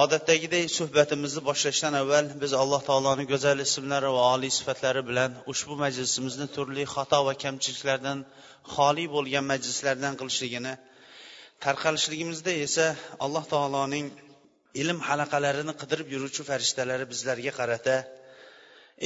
odatdagidek 0.00 0.70
suhbatimizni 0.78 1.42
boshlashdan 1.48 1.94
avval 2.02 2.26
biz 2.42 2.52
alloh 2.62 2.80
taoloni 2.88 3.24
go'zal 3.32 3.58
ismlari 3.66 4.10
va 4.16 4.22
oliy 4.34 4.52
sifatlari 4.58 5.02
bilan 5.08 5.30
ushbu 5.52 5.74
majlisimizni 5.84 6.46
turli 6.56 6.84
xato 6.94 7.18
va 7.26 7.34
kamchiliklardan 7.44 8.18
xoli 8.74 9.04
bo'lgan 9.14 9.44
majlislardan 9.52 10.14
qilishligini 10.20 10.72
tarqalishligimizda 11.64 12.52
esa 12.66 12.86
alloh 13.24 13.44
taoloning 13.54 14.06
ilm 14.82 14.98
halaqalarini 15.08 15.74
qidirib 15.80 16.08
yuruvchi 16.14 16.42
farishtalari 16.50 17.04
bizlarga 17.12 17.52
qarata 17.60 17.96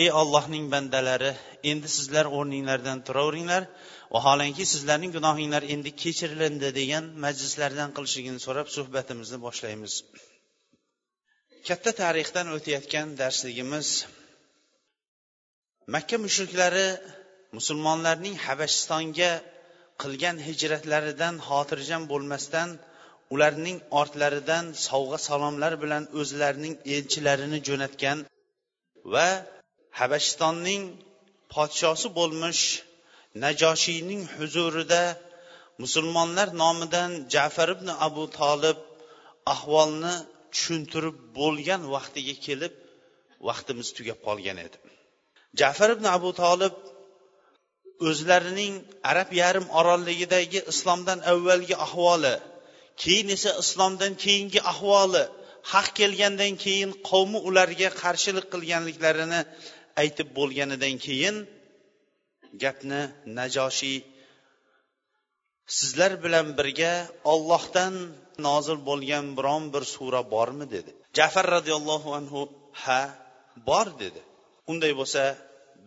ey 0.03 0.09
ollohning 0.21 0.65
bandalari 0.75 1.33
endi 1.71 1.89
sizlar 1.97 2.27
o'rninglardan 2.37 2.99
turaveringlar 3.07 3.63
vaholanki 4.15 4.65
sizlarning 4.73 5.13
gunohinglar 5.19 5.63
endi 5.75 5.91
kechirilindi 6.03 6.69
degan 6.81 7.05
majlislardan 7.25 7.91
qilishligini 7.97 8.41
so'rab 8.47 8.69
suhbatimizni 8.77 9.39
boshlaymiz. 9.47 9.95
Katta 11.69 11.93
tarixdan 12.03 12.47
o'tayotgan 12.57 13.09
darsligimiz 13.21 13.89
makka 15.95 16.17
mushriklari 16.27 16.89
musulmonlarning 17.57 18.37
habashistonga 18.47 19.33
qilgan 20.03 20.37
hijratlaridan 20.47 21.35
xotirjam 21.49 22.03
bo'lmasdan 22.13 22.69
ularning 23.35 23.79
ortlaridan 24.01 24.65
sovg'a 24.87 25.19
salomlar 25.29 25.73
bilan 25.83 26.05
o'zlarining 26.21 26.75
elchilarini 26.95 27.59
jo'natgan 27.69 28.19
va 29.13 29.29
habashistonning 30.01 30.83
podshosi 31.55 32.09
bo'lmish 32.19 32.63
najoshiyning 33.45 34.23
huzurida 34.37 35.03
musulmonlar 35.83 36.49
nomidan 36.63 37.11
jafar 37.35 37.69
ibn 37.77 37.89
abu 38.07 38.25
tolib 38.39 38.79
ahvolni 39.55 40.15
tushuntirib 40.57 41.17
bo'lgan 41.39 41.83
vaqtiga 41.95 42.35
kelib 42.47 42.75
vaqtimiz 43.49 43.89
tugab 43.97 44.19
qolgan 44.27 44.59
edi. 44.67 44.77
Jafar 45.61 45.91
ibn 45.97 46.07
abu 46.17 46.31
tolib 46.43 46.77
o'zlarining 48.09 48.75
arab 49.11 49.31
yarim 49.43 49.67
orolligidagi 49.79 50.61
islomdan 50.73 51.19
avvalgi 51.33 51.77
ahvoli 51.87 52.35
keyin 53.03 53.29
esa 53.37 53.51
islomdan 53.63 54.13
keyingi 54.25 54.61
ahvoli 54.73 55.25
haq 55.73 55.89
kelgandan 55.99 56.55
keyin 56.65 56.91
qavmi 57.11 57.39
ularga 57.49 57.89
qarshilik 58.03 58.47
qilganliklarini 58.53 59.41
aytib 60.03 60.29
bo'lganidan 60.39 60.95
keyin 61.07 61.37
gapni 62.63 63.03
najoshiy 63.39 63.99
sizlar 65.67 66.13
bilan 66.25 66.47
birga 66.59 66.95
ollohdan 67.33 67.95
nozil 68.47 68.79
bo'lgan 68.89 69.27
biron 69.39 69.65
bir 69.75 69.85
sura 69.95 70.23
bormi 70.35 70.67
dedi. 70.75 70.93
Jafar 71.19 71.47
roziyallohu 71.57 72.11
anhu 72.19 72.41
ha 72.85 73.03
bor 73.69 73.87
dedi. 74.03 74.21
Unday 74.71 74.93
bo'lsa 75.01 75.23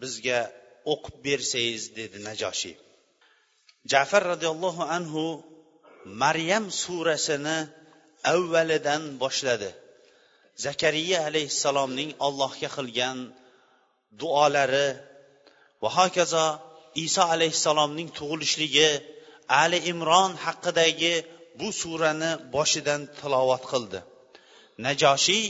bizga 0.02 0.40
o'qib 0.94 1.16
bersangiz 1.26 1.84
dedi 2.00 2.18
najoshiy 2.28 2.76
jafar 3.92 4.24
roziyallohu 4.34 4.84
anhu 4.98 5.24
maryam 6.24 6.66
surasini 6.82 7.58
avvalidan 8.34 9.04
boshladi. 9.24 9.70
Zakariya 10.66 11.20
alayhissalomning 11.30 12.12
allohga 12.28 12.70
qilgan 12.78 13.18
duolari 14.22 14.90
va 15.82 15.90
hokazo 15.98 16.46
iso 17.06 17.24
alayhissalomning 17.36 18.10
tug'ilishligi 18.18 18.90
ali 19.62 19.80
imron 19.92 20.32
haqidagi 20.46 21.14
bu 21.60 21.68
surani 21.82 22.32
boshidan 22.56 23.02
tilovat 23.20 23.64
qildi. 23.72 24.00
Najoshiy 24.86 25.46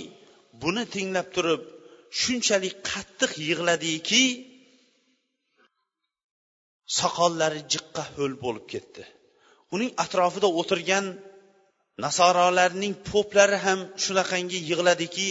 buni 0.62 0.84
tinglab 0.94 1.28
turib 1.36 1.62
shunchalik 2.22 2.76
qattiq 2.90 3.32
yig'ladiki 3.48 4.24
soqollari 7.00 7.62
jiqqa 7.74 8.04
ho'l 8.16 8.34
bo'lib 8.44 8.66
ketdi. 8.74 9.04
Uning 9.76 9.92
atrofida 10.04 10.50
o'tirgan 10.60 11.06
nasorolarning 12.06 12.94
poplari 13.10 13.58
ham 13.66 13.80
shunaqangi 14.04 14.60
yig'ladiki 14.70 15.30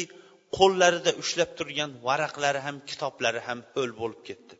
qo'llarida 0.56 1.12
ushlab 1.22 1.50
turgan 1.58 1.90
varaqlari 2.06 2.60
ham 2.66 2.76
kitoblari 2.88 3.40
ham 3.48 3.58
ho'l 3.74 3.90
bo'lib 4.00 4.20
ketdi. 4.28 4.54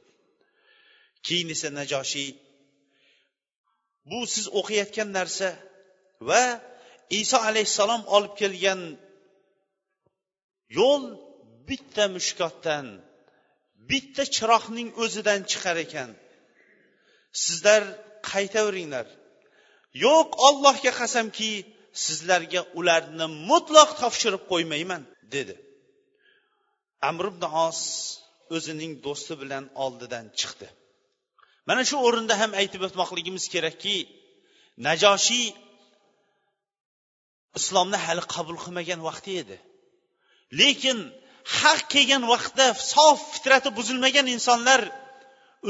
Keyin 1.27 1.49
esa 1.55 1.69
najoshiy 1.81 2.29
bu 4.11 4.21
siz 4.35 4.47
o'qiyotgan 4.61 5.09
narsa 5.19 5.49
va 6.29 6.43
iso 7.21 7.39
alayhissalom 7.49 8.03
olib 8.17 8.35
kelgan 8.41 8.81
yo'l 10.79 11.05
bitta 11.69 12.05
mushkotdan 12.17 12.87
bitta 13.91 14.23
chiroqning 14.37 14.89
o'zidan 15.03 15.41
chiqar 15.51 15.77
ekan. 15.87 16.11
Sizlar 17.45 17.83
qaytaveringlar 18.31 19.07
yo'q 20.05 20.29
ollohga 20.49 20.93
qasamki 21.01 21.51
sizlarga 22.05 22.63
ularni 22.79 23.27
mutlaq 23.51 23.91
topshirib 24.01 24.43
qo'ymayman 24.53 25.03
dedi. 25.35 25.55
Amr 27.09 27.25
ibn 27.33 27.45
os 27.67 27.81
o'zining 28.57 28.93
do'sti 29.07 29.35
bilan 29.43 29.65
oldidan 29.85 30.27
chiqdi. 30.39 30.69
Mana 31.69 31.83
shu 31.89 31.97
o'rinda 32.07 32.35
ham 32.41 32.53
aytib 32.61 32.81
o'tmoqligimiz 32.87 33.45
kerakki 33.55 33.97
najoshiy 34.87 35.47
islomni 37.59 37.99
hali 38.05 38.23
qabul 38.35 38.57
qilmagan 38.65 39.01
vaqti 39.09 39.33
edi. 39.43 39.57
Lekin 40.61 40.99
haq 41.59 41.81
kelgan 41.93 42.23
vaqtda 42.33 42.67
sof 42.93 43.19
fitrati 43.35 43.69
buzilmagan 43.79 44.27
insonlar 44.37 44.81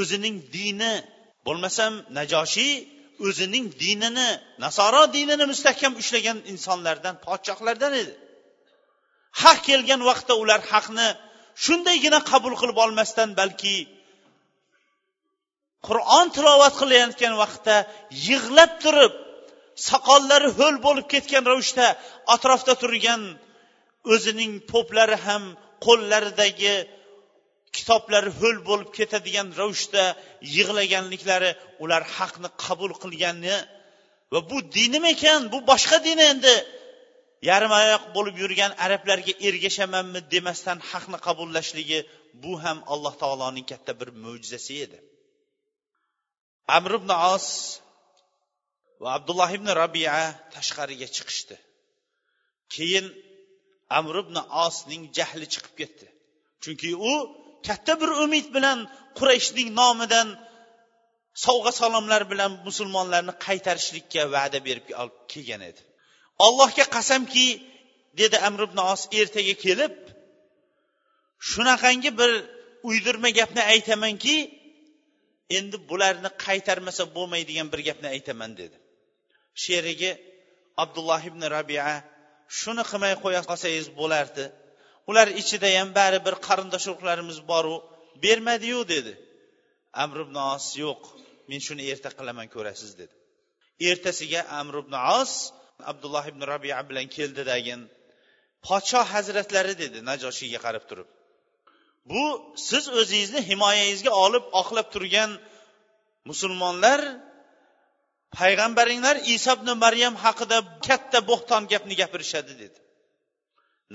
o'zining 0.01 0.37
dini 0.57 0.95
bo'lmasam 1.47 1.93
najoshiy 2.19 2.75
o'zining 3.27 3.67
dinini 3.83 4.29
nasoro 4.65 5.03
dinini 5.17 5.45
mustahkam 5.53 5.93
ushlagan 6.03 6.39
insonlardan 6.53 7.15
podshohlardan 7.27 7.93
edi. 8.03 8.15
Haq 9.43 9.59
kelgan 9.69 10.01
vaqtda 10.11 10.35
ular 10.43 10.61
haqni 10.73 11.09
shundaygina 11.65 12.19
qabul 12.31 12.55
qilib 12.61 12.79
olmasdan 12.85 13.31
balki 13.41 13.75
qur'on 15.87 16.27
tilovat 16.37 16.75
qilayotgan 16.81 17.35
vaqtda 17.43 17.77
yig'lab 18.27 18.73
turib 18.83 19.15
soqollari 19.89 20.49
ho'l 20.59 20.77
bo'lib 20.87 21.07
ketgan 21.15 21.45
ravishda 21.51 21.87
atrofda 22.35 22.75
turgan 22.83 23.23
o'zining 24.15 24.53
poplari 24.73 25.19
ham 25.27 25.43
qo'llaridagi 25.87 26.75
kitoblari 27.77 28.31
ho'l 28.41 28.59
bo'lib 28.69 28.91
ketadigan 28.99 29.49
ravishda 29.61 30.05
yig'laganliklari 30.57 31.51
ular 31.85 32.03
haqni 32.17 32.49
qabul 32.65 32.93
qilgani 33.03 33.57
va 34.33 34.41
bu 34.51 34.59
dinim 34.77 35.05
ekan? 35.15 35.41
Bu 35.53 35.59
boshqa 35.71 35.99
din 36.09 36.19
endi. 36.31 36.57
Yarim 37.49 37.73
oyoq 37.81 38.05
bo'lib 38.17 38.37
yurgan 38.43 38.73
arablarga 38.85 39.33
ergashamanmi 39.49 40.21
demasdan 40.35 40.79
haqni 40.91 41.19
qabullashligi 41.27 42.01
bu 42.43 42.53
ham 42.65 42.79
alloh 42.93 43.15
taoloning 43.23 43.67
katta 43.73 43.93
bir 44.01 44.09
mo'jizasi 44.25 44.75
edi. 44.87 44.99
Amr 46.77 46.93
ibn 46.99 47.11
os 47.35 47.47
va 49.03 49.09
abdulloh 49.19 49.51
ibn 49.59 49.69
rabia 49.83 50.15
tashqariga 50.55 51.09
chiqishdi. 51.17 51.57
Keyin 52.75 53.07
amr 53.99 54.15
ibn 54.25 54.37
osning 54.67 55.03
jahli 55.19 55.47
chiqib 55.55 55.75
ketdi. 55.81 56.07
Chunki 56.63 56.91
u 57.11 57.15
katta 57.67 57.93
bir 58.01 58.11
umid 58.25 58.47
bilan 58.57 58.79
qurayshning 59.19 59.69
nomidan 59.81 60.29
sovg'a 61.45 61.73
salomlar 61.81 62.23
bilan 62.33 62.53
musulmonlarni 62.67 63.35
qaytarishlikka 63.47 64.23
va'da 64.35 64.59
berib 64.67 64.87
olib 65.03 65.17
kelgan 65.33 65.63
edi. 65.71 65.83
Allohga 66.47 66.85
qasamki 66.97 67.47
dedi 68.21 68.37
amr 68.49 68.61
ibn 68.69 68.79
os 68.93 69.03
ertaga 69.21 69.55
kelib 69.65 69.95
shunaqangi 71.51 72.11
bir 72.21 72.31
uydirma 72.89 73.31
gapni 73.39 73.63
aytamanki 73.73 74.37
endi 75.57 75.77
bularni 75.91 76.31
qaytarmasa 76.47 77.05
bo'lmaydigan 77.17 77.69
bir 77.73 77.81
gapni 77.89 78.09
aytaman 78.15 78.53
dedi. 78.61 78.77
Sherigi 79.65 80.11
abdulloh 80.83 81.23
ibn 81.31 81.43
rabia 81.57 81.87
shuni 82.61 82.85
qilmay 82.91 83.15
qo'ya 83.25 83.41
qolsangiz 83.49 83.87
bo'lardi. 84.01 84.45
Ular 85.11 85.29
ichida 85.43 85.69
ham 85.79 85.89
baribir 85.99 86.35
qarindosh 86.47 86.87
urug'larimiz 86.91 87.39
boru 87.51 87.77
bermadiyu 88.25 88.81
dedi. 88.95 89.13
Amr 90.03 90.19
ibn 90.27 90.37
os 90.55 90.67
yo'q 90.85 91.03
men 91.49 91.61
shuni 91.67 91.85
erta 91.93 92.11
qilaman 92.19 92.49
ko'rasiz 92.55 92.93
dedi. 93.01 93.15
Ertasiga 93.91 94.41
amr 94.61 94.75
ibn 94.83 94.95
os 95.21 95.33
abdulloh 95.91 96.25
ibn 96.33 96.43
rabia 96.53 96.79
bilan 96.89 97.07
keldidagin 97.17 97.81
podshoh 98.67 99.07
hazratlari 99.15 99.75
dedi 99.83 99.99
najoshiyga 100.11 100.61
qarab 100.67 100.85
turib. 100.91 101.09
Bu 102.11 102.25
siz 102.69 102.85
o'zingizni 103.01 103.41
himoyangizga 103.51 104.13
olib 104.25 104.45
oqlab 104.61 104.89
turgan 104.95 105.31
musulmonlar 106.31 107.01
payg'ambaringlar 108.39 109.17
iso 109.35 109.53
ibn 109.59 109.69
maryam 109.85 110.15
haqida 110.25 110.59
katta 110.89 111.19
bo'xton 111.31 111.63
gapni 111.73 111.95
gapirishadi 112.03 112.53
dedi. 112.63 112.79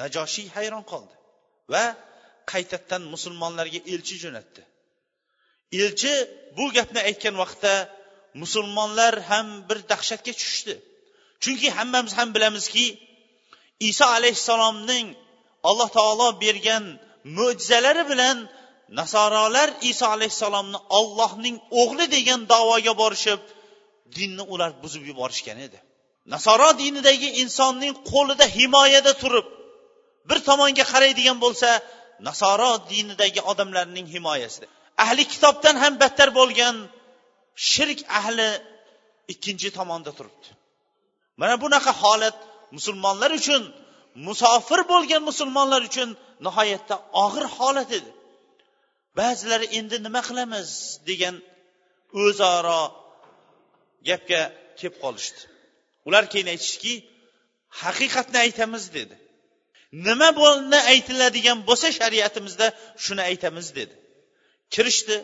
Najoshiy 0.02 0.48
hayron 0.56 0.84
qoldi 0.92 1.16
va 1.74 1.84
qaytadan 2.52 3.02
musulmonlarga 3.14 3.80
elchi 3.94 4.16
jo'natdi. 4.24 4.62
Elchi 5.82 6.14
bu 6.58 6.66
gapni 6.78 7.00
aytgan 7.10 7.36
vaqtda 7.44 7.74
musulmonlar 8.42 9.14
ham 9.30 9.48
bir 9.70 9.80
dahshatga 9.92 10.34
tushishdi. 10.40 10.76
Chunki 11.44 11.68
hammamiz 11.78 12.14
ham 12.20 12.30
bilamizki 12.36 12.86
iso 13.90 14.06
alayhissalomning 14.18 15.08
alloh 15.70 15.90
taolo 15.98 16.28
bergan 16.44 16.84
mo'jizalari 17.38 18.04
bilan 18.12 18.38
nasorolar 19.00 19.70
iso 19.92 20.06
alayhissalomni 20.16 20.80
ollohning 21.00 21.56
o'g'li 21.82 22.06
degan 22.16 22.40
davoga 22.54 22.94
borishib 23.02 23.42
dinni 24.18 24.44
ular 24.54 24.72
buzib 24.84 25.04
yuborishgan 25.10 25.60
edi. 25.68 25.80
Nasoro 26.34 26.70
dinidagi 26.82 27.30
insonning 27.42 27.94
qo'lida 28.12 28.46
himoyada 28.58 29.14
turib 29.22 29.48
bir 30.30 30.40
tomonga 30.50 30.86
qaraydigan 30.94 31.38
bo'lsa 31.46 31.70
nasoro 32.28 32.72
dinidagi 32.92 33.42
odamlarning 33.52 34.08
himoyasida. 34.16 34.68
Ahli 35.04 35.24
kitobdan 35.34 35.76
ham 35.84 35.94
battar 36.04 36.30
bo'lgan 36.40 36.76
shirk 37.72 38.00
ahli 38.20 38.50
ikkinchi 39.34 39.70
tomonda 39.78 40.12
turibdi. 40.18 40.48
Mana 41.42 41.56
bunaqa 41.64 41.92
holat 42.02 42.38
musulmonlar 42.76 43.32
uchun 43.40 43.64
musofir 44.28 44.80
bo'lgan 44.92 45.22
musulmonlar 45.30 45.82
uchun 45.90 46.10
nihoyatda 46.46 46.96
og'ir 47.26 47.46
holat 47.58 47.92
edi. 48.00 48.12
Ba'zilari 49.20 49.68
endi 49.80 49.98
nima 50.06 50.22
qilamiz 50.28 50.70
degan 51.10 51.36
o'zaro 52.24 52.84
gapga 54.08 54.42
kelib 54.80 54.96
qolishdi. 55.04 55.42
Ular 56.08 56.24
keyin 56.34 56.48
aytishdiki 56.54 56.94
haqiqatni 57.82 58.38
aytamiz 58.46 58.84
dedi. 58.98 59.16
Nima 60.08 60.30
bo'lni 60.42 60.80
aytiladigan 60.94 61.60
bo'lsa 61.70 61.88
shariatimizda 62.00 62.68
shuni 63.04 63.24
aytamiz 63.30 63.68
dedi. 63.80 63.96
Kirishdi. 64.74 65.18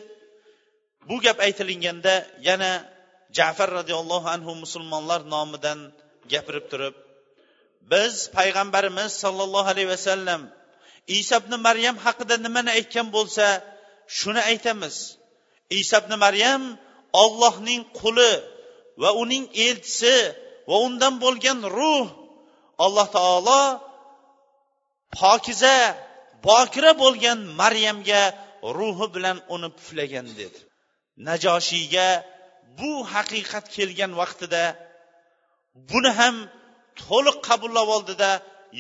Bu 1.10 1.16
gap 1.26 1.38
aytilinganda 1.48 2.14
yana 2.50 2.72
jafar 3.38 3.70
roziyallohu 3.80 4.28
anhu 4.36 4.52
musulmonlar 4.64 5.22
nomidan 5.34 5.80
gapirib 6.34 6.66
turib 6.72 6.96
biz 7.92 8.14
payg'ambarimiz 8.38 9.12
sollallohu 9.24 9.70
alayhi 9.74 9.90
vasallam 9.96 10.42
isa 11.18 11.36
ibn 11.42 11.54
maryam 11.68 11.96
haqida 12.06 12.36
nimani 12.46 12.70
aytgan 12.78 13.08
bo'lsa 13.16 13.46
shuni 14.18 14.42
aytamiz. 14.52 14.96
Isa 15.80 15.96
ibn 16.02 16.14
maryam 16.26 16.64
ollohning 17.24 17.82
quli 18.00 18.34
va 19.02 19.10
uning 19.22 19.46
elchisi 19.68 20.16
va 20.70 20.78
undan 20.88 21.14
bo'lgan 21.24 21.60
ruh 21.78 22.08
alloh 22.86 23.08
taolo 23.18 23.64
pokiza 25.20 25.78
bokira 26.48 26.92
bo'lgan 27.04 27.40
maryamga 27.62 28.24
ruhi 28.78 29.08
bilan 29.16 29.38
uni 29.56 29.70
puflagan 29.78 30.28
dedi. 30.40 30.60
Najoshiyga 31.28 32.10
bu 32.80 32.92
haqiqat 33.14 33.66
kelgan 33.76 34.12
vaqtida 34.22 34.64
buni 35.90 36.12
ham 36.20 36.36
to'liq 37.02 37.38
qabullab 37.48 37.88
oldida 37.96 38.32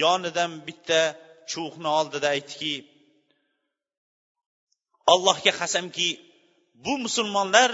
yonidan 0.04 0.52
bitta 0.68 1.02
chuqni 1.52 1.90
oldida 2.00 2.28
aytdiki 2.36 2.74
allohga 5.14 5.52
qasamki 5.62 6.10
bu 6.86 6.94
musulmonlar 7.06 7.72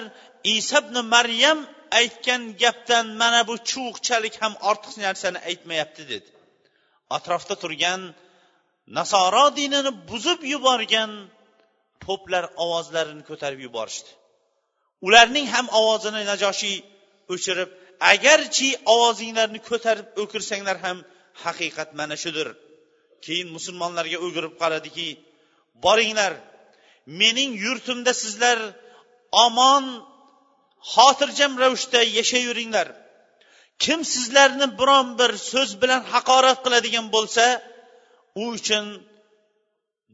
iso 0.57 0.77
ibn 0.83 0.95
maryam 1.16 1.60
aytgan 2.00 2.42
gapdan 2.62 3.06
mana 3.22 3.42
bu 3.50 3.56
chuqchalik 3.72 4.36
ham 4.42 4.54
ortiq 4.69 4.94
narsani 5.06 5.39
aytmayapti 5.50 6.04
dedi. 6.12 6.30
Atrofda 7.18 7.56
turgan 7.63 8.01
nasoro 8.98 9.45
dinini 9.60 9.92
buzib 10.10 10.39
yuborgan 10.54 11.12
poplar 12.06 12.45
ovozlarini 12.63 13.24
ko'tarib 13.30 13.62
yuborishdi. 13.68 14.12
Ularning 15.07 15.48
ham 15.56 15.68
ovozini 15.80 16.22
najoshiy 16.31 16.77
o'chirib 17.33 17.69
agarchi 18.13 18.69
ovozinglarni 18.94 19.60
ko'tarib 19.69 20.07
o'kirsanglar 20.22 20.77
ham 20.86 20.98
haqiqat 21.44 21.89
mana 22.00 22.16
shudir. 22.24 22.48
Keyin 23.26 23.50
musulmonlarga 23.56 24.18
o'girib 24.26 24.54
qaradiki 24.62 25.08
boringlar 25.86 26.34
mening 27.22 27.52
yurtimda 27.66 28.14
sizlar 28.24 28.58
omon 29.46 29.86
xotirjam 30.94 31.54
ravishda 31.64 32.02
yashayveringlar 32.18 32.88
kim 33.84 34.00
sizlarni 34.14 34.68
biron 34.80 35.08
bir 35.20 35.32
so'z 35.52 35.72
bilan 35.82 36.02
haqorat 36.14 36.60
qiladigan 36.66 37.08
bo'lsa 37.16 37.46
u 38.42 38.44
uchun 38.58 38.86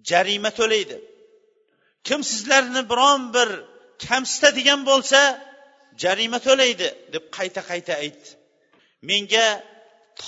jarima 0.09 0.51
to'laydi. 0.59 0.97
Kim 2.07 2.21
sizlarni 2.31 2.81
biron 2.91 3.21
bir 3.35 3.49
kamsitadigan 4.07 4.81
bo'lsa 4.89 5.19
jarima 6.03 6.39
to'laydi 6.47 6.87
deb 7.13 7.23
qayta 7.37 7.61
qayta 7.69 7.93
aytdi 8.03 8.29
menga 9.09 9.47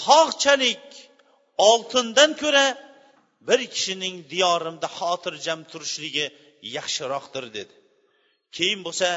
tog'chalik 0.02 0.86
oltindan 1.58 2.32
ko'ra 2.42 2.66
bir 3.48 3.60
kishining 3.74 4.16
diyorimda 4.34 4.88
xotirjam 5.00 5.60
turishligi 5.72 6.26
yaxshiroqdir 6.78 7.46
dedi. 7.58 7.74
Keyin 8.56 8.82
bo'lsa 8.88 9.10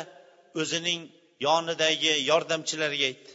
o'zining 0.61 1.01
yonidagi 1.47 2.13
yordamchilariga 2.31 3.07
aytdi 3.11 3.33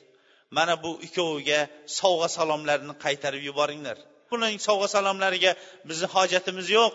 mana 0.58 0.84
bu 0.84 0.92
ikkoviga 1.08 1.60
sovg'a 2.00 2.30
salomlarni 2.38 2.94
qaytarib 3.06 3.44
yuboringlar. 3.50 3.98
Buning 4.32 4.58
sovg'a 4.68 4.88
salomlariga 4.96 5.52
bizni 5.90 6.08
hojatimiz 6.16 6.68
yo'q. 6.78 6.94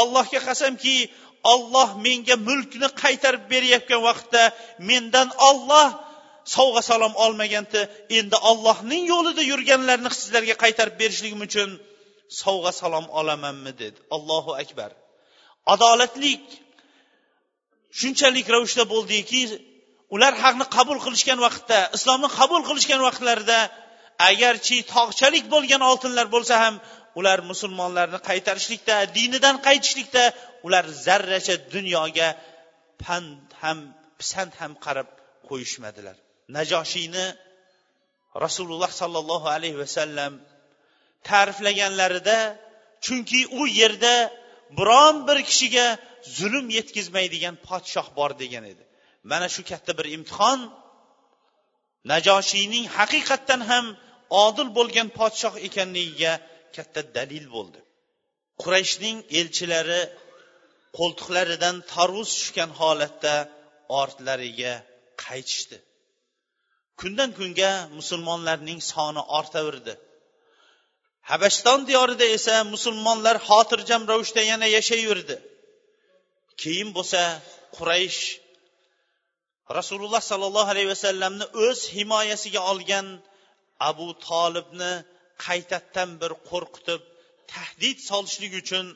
Allohga 0.00 0.40
qasamki 0.48 0.96
olloh 1.52 1.88
menga 2.06 2.36
mulkni 2.48 2.88
qaytarib 3.02 3.44
berayotgan 3.52 4.00
vaqtda 4.08 4.42
mendan 4.90 5.28
olloh 5.48 5.88
sovg'a 6.56 6.82
salom 6.90 7.14
olmaganda 7.24 7.80
endi 8.18 8.36
ollohning 8.50 9.04
yo'lida 9.12 9.42
yurganlarni 9.52 10.10
sizlarga 10.20 10.54
qaytarib 10.64 10.96
berishligim 11.02 11.40
uchun 11.48 11.70
sovg'a 12.42 12.72
salom 12.80 13.06
olamanmi 13.20 13.72
dedi. 13.82 13.98
Allohu 14.16 14.52
akbar. 14.62 14.90
Adolatlik 15.74 16.44
shunchalik 18.00 18.46
ravishda 18.54 18.84
bo'ldiki 18.94 19.40
ular 20.14 20.34
haqni 20.44 20.66
qabul 20.76 20.98
qilishgan 21.04 21.38
vaqtda 21.46 21.78
islomni 21.96 22.28
qabul 22.38 22.62
qilishgan 22.68 23.00
vaqtlarida 23.08 23.58
agarchi 24.30 24.76
tog'chalik 24.94 25.44
bo'lgan 25.54 25.82
oltinlar 25.90 26.26
bo'lsa 26.34 26.54
ham 26.64 26.74
ular 27.18 27.38
musulmonlarni 27.50 28.18
qaytarishlikda 28.28 28.96
dinidan 29.16 29.56
qaytishlikda 29.66 30.24
ular 30.66 30.84
zarracha 31.06 31.54
dunyoga 31.74 32.28
pand 33.02 33.40
ham 33.62 33.78
pisand 34.18 34.52
ham 34.60 34.72
qarab 34.84 35.08
qo'yishmadilar. 35.48 36.16
Najoshiyni 36.48 37.26
rasululloh 38.44 38.90
sollallohu 39.00 39.46
alayhi 39.56 39.78
vasallam 39.84 40.32
ta'riflaganlarida 41.28 42.38
chunki 43.04 43.40
u 43.60 43.62
yerda 43.80 44.14
biron 44.78 45.16
bir 45.28 45.38
kishiga 45.48 45.86
zulm 46.38 46.66
yetkazmaydigan 46.78 47.56
podshoh 47.68 48.08
bor 48.18 48.30
degan 48.42 48.64
edi. 48.72 48.84
Mana 49.30 49.48
shu 49.54 49.62
katta 49.70 49.92
bir 49.98 50.06
imtihon 50.16 50.60
najoshiyning 52.12 52.86
haqiqatdan 52.98 53.60
ham 53.70 53.86
odil 54.44 54.68
bo'lgan 54.78 55.08
podshoh 55.18 55.54
ekanligiga 55.68 56.32
katta 56.76 57.00
dalil 57.16 57.46
bo'ldi. 57.54 57.80
Qurayshning 58.62 59.16
elchilari 59.40 60.02
qo'ltiqlaridan 60.98 61.76
tarvuz 61.92 62.30
tushgan 62.38 62.70
holatda 62.80 63.34
ortlariga 64.00 64.74
qaytishdi. 65.24 65.76
Kundan 67.00 67.30
kunga 67.38 67.72
musulmonlarning 67.98 68.80
soni 68.92 69.22
ortaverdi. 69.38 69.94
Habashton 71.30 71.80
diyorida 71.88 72.26
esa 72.36 72.56
musulmonlar 72.74 73.36
xotirjam 73.48 74.02
ravishda 74.10 74.42
yana 74.52 74.66
yashayverdi 74.76 75.36
keyin 76.62 76.88
bo'lsa 76.96 77.20
quraysh 77.76 78.20
rasululloh 79.78 80.22
sollallohu 80.30 80.70
alayhi 80.74 80.90
vasallamni 80.94 81.46
o'z 81.66 81.80
himoyasiga 81.96 82.60
olgan 82.72 83.06
abu 83.90 84.08
tolibni 84.28 84.92
qaytadan 85.46 86.10
bir 86.22 86.32
qo'rqitib 86.50 87.00
tahdid 87.52 87.98
solishlik 88.10 88.52
uchun 88.62 88.86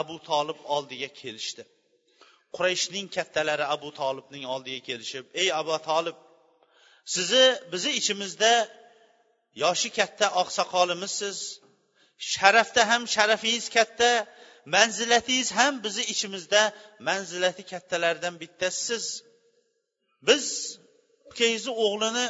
abu 0.00 0.16
tolib 0.28 0.58
oldiga 0.74 1.08
kelishdi. 1.20 1.62
Qurayshning 2.56 3.06
kattalari 3.16 3.64
abu 3.74 3.88
tolibning 4.00 4.44
oldiga 4.54 4.80
kelishib 4.88 5.24
ey 5.40 5.48
abu 5.60 5.74
tolib 5.90 6.16
sizni 7.14 7.46
bizni 7.72 7.92
ichimizda 8.00 8.52
yoshi 9.62 9.90
katta 9.98 10.26
oqsoqolimizsiz 10.42 11.38
sharafda 12.32 12.82
ham 12.90 13.02
sharafingiz 13.14 13.66
katta 13.76 14.10
manzilatingiz 14.74 15.48
ham 15.58 15.74
bizni 15.84 16.04
ichimizda 16.12 16.62
manzilati 17.08 17.62
kattalardan 17.72 18.34
bittasisiz 18.42 19.04
biz 20.28 20.44
ukangizni 21.30 21.72
o'g'lini 21.84 22.26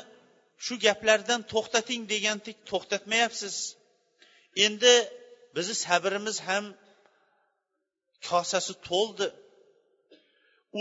shu 0.64 0.74
gaplardan 0.86 1.40
to'xtating 1.52 2.02
degandek 2.12 2.56
to'xtatmayapsiz. 2.70 3.56
Endi 4.66 4.94
bizni 5.56 5.76
sabrimiz 5.86 6.36
ham 6.48 6.64
kosasi 8.28 8.74
to'ldi. 8.88 9.26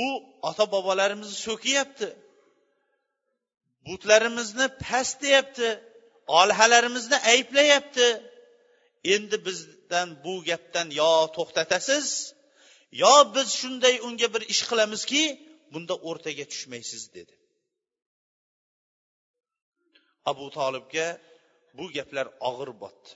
U 0.04 0.06
ota 0.50 0.66
bobolarimizni 0.76 1.38
so'kiyapti 1.48 2.08
butlarimizni 3.88 4.68
past 4.86 5.22
deyapti. 5.22 5.70
Olhalarimizni 6.28 7.18
ayblayapti. 7.32 8.08
Endi 9.14 9.38
bizdan 9.46 10.10
bu 10.24 10.34
gapdan 10.50 10.88
yo 11.02 11.12
to'xtatasiz 11.36 12.08
yo 13.04 13.14
biz 13.36 13.48
shunday 13.60 13.96
unga 14.08 14.28
bir 14.34 14.44
ish 14.54 14.64
qilamizki 14.70 15.24
bunda 15.74 15.96
o'rtaga 16.10 16.46
tushmaysiz 16.52 17.04
dedi. 17.16 17.36
Abu 20.32 20.46
tolibga 20.58 21.08
bu 21.78 21.86
gaplar 21.96 22.28
og'ir 22.50 22.72
botdi. 22.82 23.10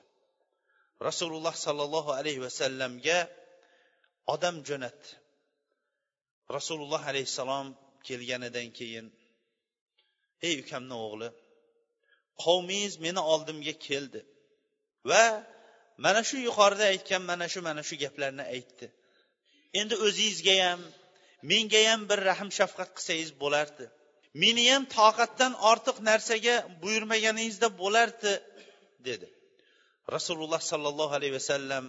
Rasululloh 1.07 1.55
sollallohu 1.65 2.11
alayhi 2.19 2.41
vasallamga 2.47 3.17
odam 4.33 4.55
jo'natdi. 4.69 5.09
Rasululloh 6.57 7.01
alayhissalom 7.11 7.67
kelganidan 8.07 8.69
keyin 8.79 9.05
ey 10.47 10.55
ukamni 10.63 10.95
o'g'li 11.05 11.29
qavmingiz 12.43 12.93
meni 13.05 13.21
oldimga 13.33 13.73
keldi 13.87 14.21
va 15.09 15.23
mana 16.05 16.21
shu 16.29 16.37
yuqorida 16.47 16.85
aytgan 16.93 17.21
mana 17.31 17.45
shu 17.53 17.59
mana 17.67 17.81
shu 17.87 17.95
gaplarni 18.03 18.43
aytdi. 18.55 18.85
Endi 19.79 19.95
o'zingizga 20.05 20.55
ham 20.65 20.81
menga 21.51 21.81
ham 21.89 22.01
bir 22.09 22.19
rahm 22.29 22.49
shafqat 22.59 22.89
qilsangiz 22.97 23.31
bo'lardi. 23.43 23.85
Meni 24.43 24.63
ham 24.71 24.83
toqatdan 24.97 25.53
ortiq 25.71 25.97
narsaga 26.09 26.55
buyurmaganingizda 26.83 27.67
bo'lardi 27.81 28.33
dedi. 29.07 29.27
Rasululloh 30.15 30.61
sollallohu 30.71 31.13
alayhi 31.19 31.35
vasallam 31.39 31.85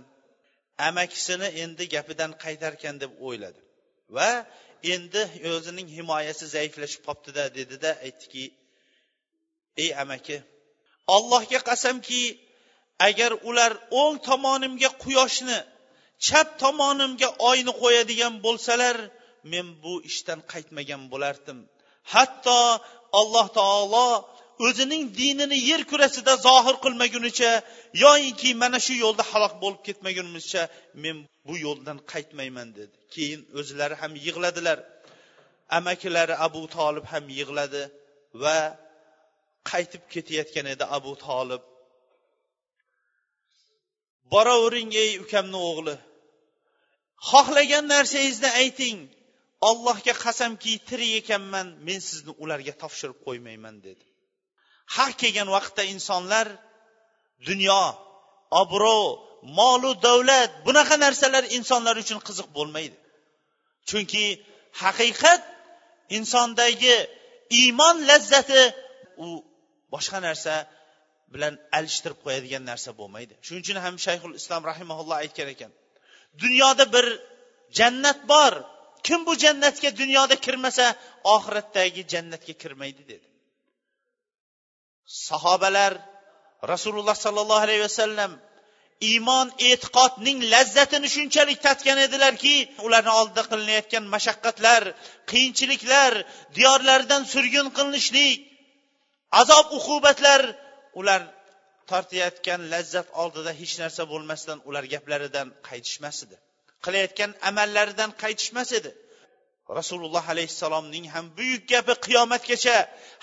amakisini 0.88 1.48
endi 1.62 1.84
gapidan 1.94 2.32
qaytarkan 2.44 2.94
deb 3.02 3.12
o'yladi 3.26 3.60
va 4.16 4.30
endi 4.94 5.22
o'zining 5.54 5.88
himoyasi 5.96 6.44
zaiflashib 6.56 7.02
qolibdida 7.08 7.44
dedida 7.58 7.90
aytdiki 8.06 8.44
ey 9.82 9.90
amaki 10.02 10.36
allohga 11.16 11.60
qasamki 11.70 12.22
agar 13.08 13.32
ular 13.48 13.72
o'ng 14.02 14.16
tomonimga 14.28 14.90
quyoshni 15.04 15.58
chap 16.26 16.48
tomonimga 16.62 17.28
oyni 17.50 17.72
qo'yadigan 17.82 18.34
bo'lsalar 18.46 18.96
men 19.52 19.66
bu 19.82 19.92
ishdan 20.10 20.40
qaytmagan 20.52 21.02
bo'lardim. 21.12 21.58
Hatto 22.12 22.60
alloh 23.20 23.46
taolo 23.58 24.08
o'zining 24.66 25.02
dinini 25.20 25.58
yer 25.70 25.82
kurasida 25.90 26.32
zohir 26.46 26.76
qilmagunicha 26.84 27.52
yoyinki 28.04 28.50
mana 28.62 28.78
shu 28.86 28.94
yo'lda 29.04 29.24
halok 29.30 29.54
bo'lib 29.62 29.80
ketmagunimizcha 29.88 30.62
men 31.04 31.16
bu 31.46 31.54
yo'ldan 31.66 31.98
qaytmayman 32.12 32.68
dedi. 32.80 32.99
Keyin 33.14 33.40
o'zlari 33.60 33.96
ham 34.02 34.12
yig'ladilar. 34.26 34.78
Amakilari 35.78 36.34
abu 36.46 36.62
tolib 36.76 37.04
ham 37.12 37.24
yig'ladi 37.38 37.82
va 38.42 38.58
qaytib 39.70 40.02
ketayotgan 40.12 40.66
edi 40.74 40.84
abu 40.98 41.12
tolib 41.26 41.62
boravering 44.32 44.90
ey 45.04 45.10
ukamni 45.24 45.58
o'g'li. 45.70 45.96
Xohlagan 47.30 47.84
narsangizni 47.94 48.50
ayting. 48.62 48.98
Allohga 49.70 50.14
qasamki 50.24 50.72
tirik 50.88 51.12
ekanman 51.20 51.68
men 51.86 51.98
sizni 52.08 52.32
ularga 52.42 52.74
topshirib 52.82 53.18
qo'ymayman 53.26 53.76
dedi. 53.86 54.04
Haq 54.96 55.12
kelgan 55.22 55.48
vaqtda 55.56 55.82
insonlar 55.94 56.46
dunyo 57.48 57.82
obro' 58.62 59.29
molu 59.58 59.90
davlat 60.06 60.50
bunaqa 60.66 60.96
narsalar 61.04 61.44
insonlar 61.56 61.96
uchun 62.02 62.18
qiziq 62.28 62.48
bo'lmaydi. 62.56 62.96
Chunki 63.88 64.24
haqiqat 64.82 65.42
insondagi 66.18 66.96
iymon 67.60 67.96
lazzati 68.10 68.62
u 69.24 69.26
boshqa 69.92 70.18
narsa 70.26 70.54
bilan 71.32 71.54
alishtirib 71.78 72.18
qo'yadigan 72.24 72.62
narsa 72.70 72.90
bo'lmaydi. 73.00 73.32
Shuning 73.44 73.62
uchun 73.64 73.78
ham 73.84 73.94
shayxul 74.06 74.32
islom 74.40 74.62
rahimaulloh 74.70 75.16
aytgan 75.24 75.48
ekan 75.54 75.72
dunyoda 76.42 76.84
bir 76.94 77.06
jannat 77.78 78.20
bor. 78.32 78.52
Kim 79.06 79.20
bu 79.26 79.32
jannatga 79.44 79.90
dunyoda 80.00 80.36
kirmasa 80.46 80.86
oxiratdagi 81.34 82.02
jannatga 82.12 82.54
kirmaydi 82.62 83.02
dedi. 83.12 83.26
Sahobalar 85.28 85.92
rasululloh 86.72 87.16
sollallohu 87.24 87.62
alayhi 87.66 87.82
vasallam 87.88 88.32
iymon 89.08 89.48
e'tiqodning 89.70 90.38
lazzatini 90.52 91.08
shunchalik 91.16 91.58
tatgan 91.66 91.98
edilarki 92.06 92.54
ularni 92.86 93.12
oldida 93.20 93.42
qilinayotgan 93.50 94.04
mashaqqatlar 94.14 94.82
qiyinchiliklar 95.30 96.12
diyorlaridan 96.56 97.22
surgun 97.32 97.68
qilinishlik 97.76 98.36
azob 99.40 99.66
uqubatlar 99.78 100.42
ular 101.00 101.22
tortayotgan 101.90 102.60
lazzat 102.72 103.08
oldida 103.22 103.52
hech 103.60 103.74
narsa 103.82 104.02
bo'lmasdan 104.12 104.58
ular 104.68 104.84
gaplaridan 104.94 105.48
qaytishmas 105.68 106.16
edi. 106.24 106.36
Qilayotgan 106.84 107.30
amallaridan 107.48 108.10
qaytishmas 108.22 108.70
edi. 108.78 108.90
Rasululloh 109.78 110.24
alayhissalomning 110.34 111.06
ham 111.14 111.26
buyuk 111.38 111.62
gapi 111.72 111.94
qiyomatgacha 112.06 112.76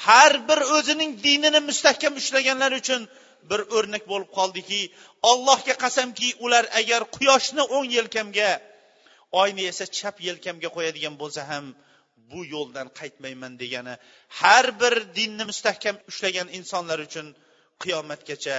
har 0.07 0.33
bir 0.49 0.59
o'zining 0.75 1.11
dinini 1.25 1.59
mustahkam 1.69 2.13
ushlaganlar 2.21 2.71
uchun 2.81 3.01
bir 3.49 3.61
o'rnak 3.77 4.03
bo'lib 4.11 4.29
qoldiki 4.37 4.81
allohga 5.31 5.75
qasamki 5.83 6.29
ular 6.45 6.65
agar 6.79 7.01
quyoshni 7.15 7.63
o'ng 7.75 7.87
yelkamga 7.97 8.51
oyni 9.41 9.63
esa 9.71 9.85
chap 9.97 10.15
yelkamga 10.27 10.69
qo'yadigan 10.75 11.15
bo'lsa 11.21 11.41
ham 11.51 11.65
bu 12.31 12.39
yo'ldan 12.53 12.87
qaytmayman 12.99 13.53
degani 13.61 13.93
har 14.39 14.65
bir 14.81 14.95
dinni 15.17 15.43
mustahkam 15.51 15.95
ushlagan 16.11 16.47
insonlar 16.57 16.99
uchun 17.07 17.27
qiyomatgacha 17.83 18.57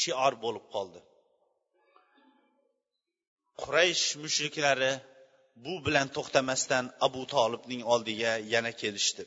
shior 0.00 0.32
bo'lib 0.44 0.64
qoldi. 0.74 1.00
Quraysh 3.62 4.06
mushriklari 4.22 4.92
bu 5.64 5.74
bilan 5.86 6.08
to'xtamasdan 6.16 6.84
abu 7.06 7.22
tolibning 7.34 7.82
oldiga 7.94 8.32
yana 8.54 8.72
kelishdi. 8.82 9.24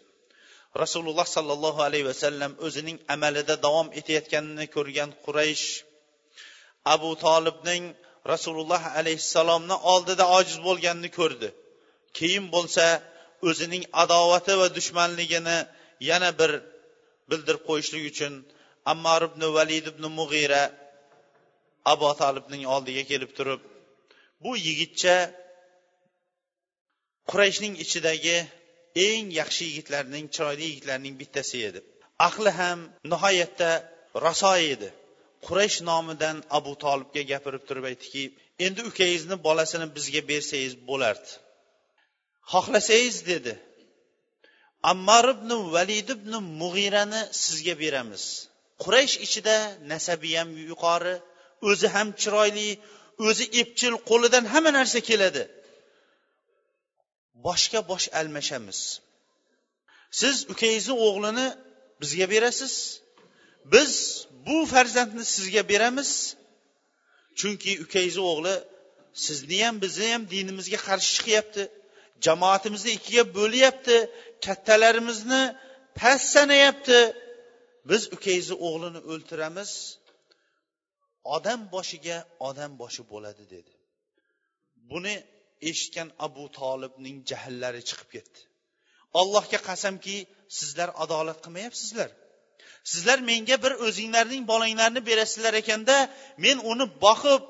Rasululloh 0.83 1.27
sollallohu 1.35 1.79
alayhi 1.87 2.07
vasallam 2.11 2.51
o'zining 2.65 2.97
amalida 3.15 3.55
davom 3.65 3.87
etayotganini 3.99 4.65
ko'rgan 4.75 5.09
quraysh 5.25 5.65
abu 6.93 7.09
tolibning 7.25 7.83
rasululloh 8.33 8.83
alayhissalomni 8.99 9.75
oldida 9.93 10.25
ojiz 10.37 10.57
bo'lganini 10.67 11.09
ko'rdi. 11.19 11.49
Keyin 12.17 12.45
bo'lsa 12.55 12.85
o'zining 13.49 13.83
adovati 14.03 14.53
va 14.61 14.67
dushmanligini 14.77 15.57
yana 16.09 16.29
bir 16.39 16.51
bildirib 17.29 17.61
qo'yishlik 17.69 18.03
uchun 18.11 18.33
ammar 18.91 19.21
ibn 19.29 19.41
valid 19.57 19.85
ibn 19.91 20.03
mug'ira 20.19 20.63
abu 21.93 22.09
tolibning 22.21 22.63
oldiga 22.75 23.03
kelib 23.11 23.31
turib 23.37 23.61
bu 24.43 24.51
yigitcha 24.67 25.15
qurayshning 27.29 27.73
ichidagi 27.83 28.37
eng 28.95 29.25
yaxshi 29.39 29.63
yigitlarning 29.69 30.25
chiroyli 30.35 30.65
yigitlarning 30.69 31.15
bittasi 31.21 31.57
edi. 31.69 31.79
Aqli 32.27 32.51
ham 32.59 32.79
nihoyatda 33.11 33.71
raso 34.25 34.53
edi. 34.73 34.89
Quraysh 35.45 35.79
nomidan 35.89 36.37
abu 36.57 36.71
tolibga 36.83 37.21
gapirib 37.31 37.63
turib 37.69 37.85
aytdiki 37.91 38.23
endi 38.65 38.81
ukangizni 38.89 39.35
bolasini 39.47 39.87
bizga 39.95 40.21
bersangiz 40.31 40.73
bo'lardi. 40.89 41.31
Xohlasangiz 42.51 43.17
dedi. 43.31 43.53
Ammar 44.91 45.25
ibn 45.35 45.51
valid 45.75 46.09
ibn 46.15 46.33
mug'irani 46.61 47.21
sizga 47.43 47.75
beramiz. 47.83 48.23
Quraysh 48.83 49.15
ichida 49.25 49.57
nasabi 49.91 50.31
ham 50.37 50.49
yuqori 50.71 51.15
o'zi 51.69 51.87
ham 51.95 52.07
chiroyli 52.21 52.69
o'zi 53.27 53.45
epchil 53.61 53.95
qo'lidan 54.09 54.45
hamma 54.53 54.71
narsa 54.79 54.99
keladi. 55.09 55.43
Boshga 57.45 57.79
bosh 57.91 58.07
almashamiz. 58.19 58.79
Siz 60.19 60.35
ukangizni 60.53 60.95
o'g'lini 61.07 61.47
bizga 62.01 62.25
berasiz. 62.33 62.73
Biz 63.73 63.91
bu 64.45 64.65
farzandni 64.65 65.25
sizga 65.35 65.69
beramiz. 65.71 66.11
Chunki 67.39 67.71
ukangizni 67.83 68.23
o'g'li 68.31 68.55
sizni 69.25 69.57
ham 69.65 69.75
bizni 69.83 70.07
ham 70.13 70.23
dinimizga 70.33 70.79
qarshi 70.87 71.09
chiqyapti. 71.15 71.63
Jamoatimizni 72.25 72.91
ikkiga 72.97 73.23
bo'lyapti. 73.37 73.97
Kattalarimizni 74.45 75.41
past 75.99 76.27
sanayapti. 76.35 76.99
Biz 77.89 78.01
ukangizni 78.15 78.55
o'g'lini 78.67 78.99
o'ltiramiz 79.11 79.71
odam 81.35 81.61
boshiga 81.73 82.17
odam 82.47 82.71
boshi 82.81 83.01
bo'ladi 83.11 83.43
dedi. 83.55 83.71
Buni 84.91 85.15
eshitgan 85.69 86.09
abu 86.25 86.43
tolibning 86.59 87.17
jahllari 87.29 87.81
chiqib 87.89 88.09
ketdi. 88.15 88.39
Allohga 89.19 89.59
qasamki 89.69 90.17
sizlar 90.57 90.89
adolat 91.03 91.39
qilmayapsizlar. 91.45 92.09
Sizlar 92.91 93.19
menga 93.31 93.57
bir 93.63 93.73
o'zinglarning 93.85 94.43
bolanglarni 94.51 95.01
berasizlar 95.09 95.53
ekanda 95.61 95.97
men 96.45 96.57
uni 96.71 96.85
boqib 97.05 97.43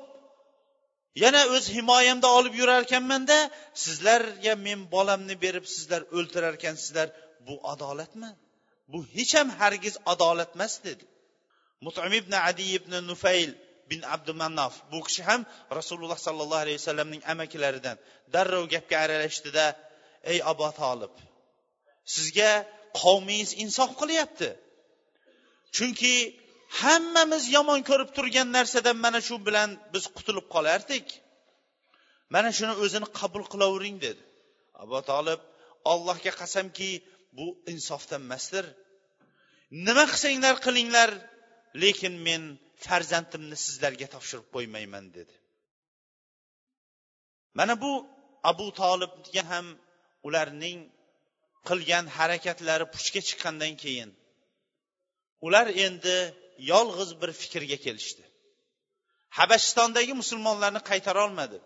yana 1.22 1.42
o'z 1.54 1.64
himoyamda 1.76 2.28
olib 2.38 2.54
yurar 2.60 2.80
ekanmanda 2.86 3.38
sizlarga 3.84 4.54
men 4.66 4.80
bolamni 4.94 5.34
berib 5.44 5.66
sizlar 5.74 6.02
o'ltirar 6.16 6.54
ekansizlar 6.58 7.08
bu 7.46 7.54
adolatmi? 7.72 8.30
Bu 8.92 8.98
hech 9.16 9.32
ham 9.38 9.48
hargiz 9.60 9.94
adolat 10.12 10.50
emas 10.56 10.74
dedi. 10.86 11.04
Mutim 11.84 12.12
ibn 12.20 12.32
adi 12.48 12.64
ibn 12.78 12.92
nufayl 13.10 13.50
bin 13.90 14.00
abdumannaf. 14.14 14.74
Bu 14.92 14.98
kishi 15.06 15.22
ham 15.28 15.40
rasululloh 15.78 16.18
sollallohu 16.26 16.62
alayhi 16.64 16.78
vasallamning 16.80 17.22
amakilaridan 17.32 17.96
darrov 18.34 18.64
gapga 18.74 18.96
aralashdida 19.04 19.66
ey 20.32 20.38
abu 20.52 20.68
tolib 20.80 21.14
sizga 22.14 22.52
qavmingiz 23.00 23.50
insof 23.64 23.90
qilyapti. 24.00 24.48
Chunki 25.76 26.14
hammamiz 26.80 27.44
yomon 27.56 27.80
ko'rib 27.88 28.10
turgan 28.16 28.48
narsadan 28.56 28.96
mana 29.04 29.20
shu 29.28 29.36
bilan 29.46 29.70
biz 29.94 30.04
qutulib 30.16 30.46
qolardik. 30.54 31.06
Mana 32.34 32.50
shuni 32.58 32.74
o'zini 32.84 33.08
qabul 33.18 33.44
qilavering 33.52 33.96
dedi. 34.06 34.22
Abu 34.82 34.98
tolib 35.10 35.40
allohga 35.92 36.32
qasamki 36.40 36.90
bu 37.36 37.46
insofdan 37.72 38.22
emasdir. 38.26 38.64
Nima 39.86 40.04
qilsanglar 40.12 40.54
qilinglar 40.66 41.10
lekin 41.82 42.14
men 42.26 42.42
farzandimni 42.84 43.56
sizlarga 43.64 44.06
topshirib 44.14 44.46
qo'ymayman 44.54 45.04
dedi. 45.16 45.34
Mana 47.58 47.74
bu 47.82 47.92
abu 48.50 48.66
tolibga 48.80 49.42
ham 49.50 49.66
ularning 50.26 50.78
qilgan 51.68 52.04
harakatlari 52.16 52.86
puchga 52.94 53.20
chiqqandan 53.28 53.74
keyin 53.82 54.10
ular 55.46 55.66
endi 55.84 56.16
yolg'iz 56.72 57.10
bir 57.20 57.30
fikrga 57.40 57.78
kelishdi. 57.84 58.22
Habashistondagi 59.38 60.12
musulmonlarni 60.22 60.80
qaytara 60.90 61.20
olmadi. 61.26 61.58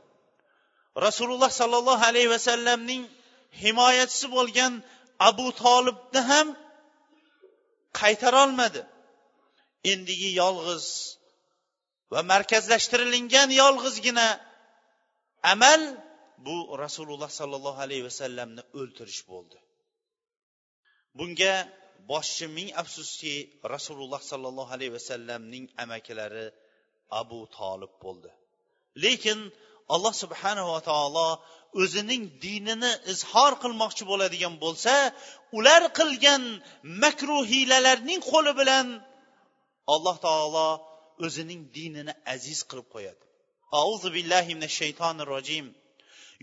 Rasululloh 1.06 1.50
sollallohu 1.60 2.04
alayhi 2.10 2.30
vasallamning 2.36 3.02
himoyachisi 3.62 4.26
bo'lgan 4.36 4.72
abu 5.28 5.46
tolibni 5.62 6.20
ham 6.30 6.46
qaytara 8.00 8.38
olmadi. 8.44 8.80
Endigi 9.92 10.30
yolg'iz 10.42 10.86
va 12.12 12.20
markazlashtirilgan 12.32 13.48
yolg'izgina 13.62 14.28
amal 15.52 15.80
bu 16.46 16.56
rasululloh 16.84 17.30
sollallohu 17.40 17.80
alayhi 17.86 18.04
vasallamni 18.10 18.62
o'ltirish 18.80 19.22
bo'ldi. 19.30 19.58
Bunga 21.18 21.54
boshchi 22.12 22.46
ming 22.56 22.68
afsuski 22.82 23.34
rasululloh 23.74 24.20
sollallohu 24.30 24.70
alayhi 24.76 24.92
vasallamning 24.98 25.64
amakilari 25.84 26.46
abu 27.20 27.40
tolib 27.58 27.92
bo'ldi. 28.04 28.30
Lekin 29.04 29.38
alloh 29.94 30.14
subhanava 30.22 30.78
taolo 30.90 31.28
o'zining 31.82 32.22
dinini 32.44 32.92
izhor 33.12 33.52
qilmoqchi 33.62 34.04
bo'ladigan 34.10 34.54
bo'lsa 34.64 34.94
ular 35.58 35.82
qilgan 35.98 36.42
makru 37.02 37.38
hiylalarning 37.50 38.20
qo'li 38.32 38.52
bilan 38.60 38.86
alloh 39.94 40.16
taolo 40.26 40.68
o'zining 41.26 41.62
dinini 41.76 42.12
aziz 42.34 42.58
qilib 42.70 42.88
qo'yadi. 42.94 43.22
Auzu 43.82 44.08
billahi 44.16 44.50
minash 44.56 44.76
shaytonir 44.82 45.28
rojim 45.36 45.66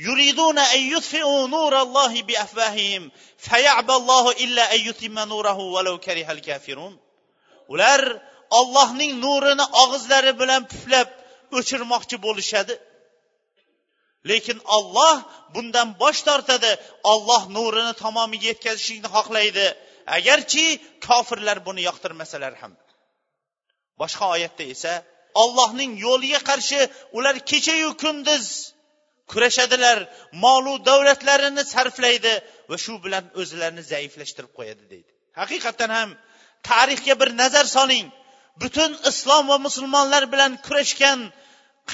يريدون 0.08 0.58
أن 0.58 0.82
يطفئوا 0.94 1.48
نور 1.48 1.82
الله 1.82 2.22
بأفواههم 2.22 3.12
فيعبى 3.38 3.94
الله 3.94 4.32
إلا 4.32 4.76
أن 4.76 4.80
يتم 4.80 5.20
نوره 5.20 5.58
ولو 5.58 6.00
كره 6.00 6.32
الكافرون 6.32 7.00
ular 7.74 8.02
ollohning 8.60 9.14
nurini 9.26 9.66
og'izlari 9.84 10.32
bilan 10.42 10.62
puflab 10.72 11.10
o'chirmoqchi 11.58 12.18
bo'lishadi. 12.26 12.74
Lekin 14.30 14.58
olloh 14.78 15.16
bundan 15.56 15.88
bosh 16.02 16.22
tortadi. 16.28 16.72
Olloh 17.14 17.42
nurini 17.58 17.94
tamomiga 18.04 18.48
yetkazishlikni 18.52 19.10
xohlaydi. 19.16 19.66
Agarchi 20.18 20.66
kofirlar 21.08 21.58
buni 21.68 21.82
yoqtirmasalar 21.90 22.54
ham. 22.62 22.74
Boshqa 24.02 24.26
oyatda 24.36 24.64
esa 24.74 24.94
ollohning 25.44 25.92
yo'liga 26.06 26.40
qarshi 26.50 26.80
ular 27.18 27.36
kechayu 27.52 27.90
kunduz 28.04 28.46
kurashadilar 29.32 29.98
molu 30.44 30.74
davlatlarini 30.90 31.64
sarflaydi 31.74 32.34
va 32.70 32.78
shu 32.86 32.94
bilan 33.06 33.24
o'zlarini 33.42 33.84
zaiflashtirib 33.94 34.52
qo'yadi 34.58 34.84
deydi. 34.94 35.12
Haqiqatdan 35.42 35.92
ham 35.98 36.10
tarixga 36.70 37.14
bir 37.22 37.30
nazar 37.42 37.66
soling. 37.78 38.08
Butun 38.62 38.92
islom 39.12 39.44
va 39.52 39.58
musulmonlar 39.68 40.24
bilan 40.34 40.52
kurashgan 40.66 41.20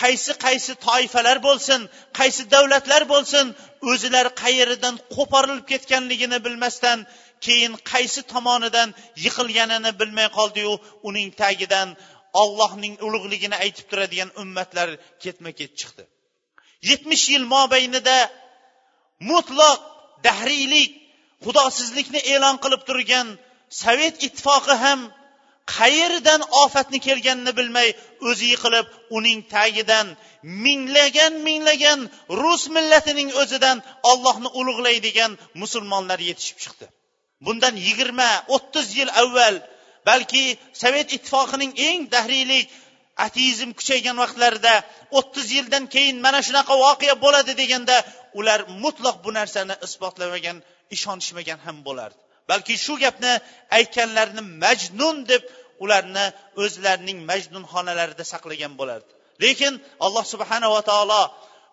qaysi 0.02 0.32
qaysi 0.46 0.72
toifalar 0.88 1.38
bo'lsin 1.48 1.82
qaysi 2.20 2.42
davlatlar 2.54 3.04
bo'lsin 3.14 3.46
o'zilari 3.92 4.32
qayeridan 4.44 4.96
qo'porilib 5.16 5.66
ketganligini 5.72 6.38
bilmasdan 6.46 6.98
keyin 7.46 7.74
qaysi 7.92 8.22
tomonidan 8.34 8.90
yiqilganini 9.26 9.92
bilmay 10.00 10.28
qoldiyu 10.38 10.74
uning 11.10 11.30
tagidan 11.42 11.90
ollohning 12.42 12.96
ulug'ligini 13.06 13.58
aytib 13.64 13.86
turadigan 13.92 14.30
ummatlar 14.42 14.90
ketma 15.24 15.52
ket 15.60 15.72
chiqdi. 15.80 16.04
Yetmish 16.90 17.26
yil 17.34 17.46
mobaynida 17.56 18.18
mutlaq 19.32 19.80
dahriylik 20.28 20.92
xudosizlikni 21.46 22.22
e'lon 22.34 22.56
qilib 22.64 22.82
turgan 22.90 23.28
sovet 23.82 24.16
ittifoqi 24.28 24.76
ham 24.84 25.00
qayerdan 25.76 26.42
ofatni 26.64 27.00
kelganini 27.08 27.54
bilmay 27.60 27.90
o'zi 28.30 28.46
yiqilib 28.54 28.88
uning 29.18 29.40
tagidan 29.56 30.08
minglagan 30.66 31.34
minglagan 31.48 32.00
rus 32.42 32.64
millatining 32.76 33.30
o'zidan 33.42 33.78
ollohni 34.12 34.50
ulug'laydigan 34.60 35.32
musulmonlar 35.62 36.20
yetishib 36.30 36.58
chiqdi. 36.64 36.86
Bundan 37.46 37.76
yigirma 37.88 38.30
o'ttiz 38.56 38.88
yil 39.00 39.10
avval 39.22 39.56
balki 40.10 40.44
sovet 40.82 41.08
ittifoqining 41.18 41.72
eng 41.88 42.02
dahriylik 42.16 42.66
ateizm 43.26 43.72
kuchaygan 43.80 44.18
vaqtlarida 44.24 44.74
o'ttiz 45.20 45.48
yildan 45.58 45.86
keyin 45.94 46.18
mana 46.26 46.40
shunaqa 46.48 46.74
voqea 46.86 47.16
bo'ladi 47.26 47.54
deganda 47.62 47.98
ular 48.40 48.60
mutlaq 48.84 49.18
bu 49.26 49.32
narsani 49.40 49.76
isbotlamagan 49.88 50.58
ishonishmagan 50.96 51.60
ham 51.66 51.78
bo'lardi. 51.88 52.20
Balki 52.50 52.74
shu 52.86 52.94
gapni 53.04 53.34
aytganlarini 53.78 54.44
majnun 54.64 55.18
deb 55.32 55.44
ularni 55.84 56.26
o'zlarining 56.64 57.20
majnunxonalarida 57.32 58.26
saqlagan 58.34 58.74
bo'lardi. 58.80 59.12
Lekin 59.44 59.74
alloh 60.06 60.26
subhanava 60.34 60.82
taolo 60.90 61.22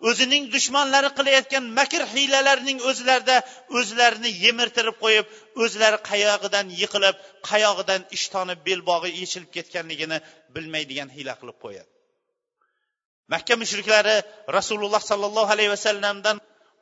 o'zining 0.09 0.43
dushmanlari 0.55 1.09
qilayotgan 1.17 1.63
makr 1.79 2.01
hiylalarning 2.13 2.79
o'zlarida 2.89 3.37
o'zlarini 3.79 4.31
yemirtirib 4.43 4.97
qo'yib 5.03 5.25
o'zlari 5.63 5.99
qayog'idan 6.09 6.67
yiqilib 6.81 7.15
qayog'idan 7.49 8.01
ishtoni 8.17 8.55
belbog'i 8.67 9.09
yechilib 9.21 9.51
ketganligini 9.57 10.17
bilmaydigan 10.55 11.09
hiyla 11.15 11.33
qilib 11.41 11.57
qo'yadi. 11.65 11.91
Makka 13.33 13.55
mushriklari 13.63 14.15
rasululloh 14.57 15.01
sollallohu 15.11 15.51
alayhi 15.55 15.71
vasallamdan 15.75 16.35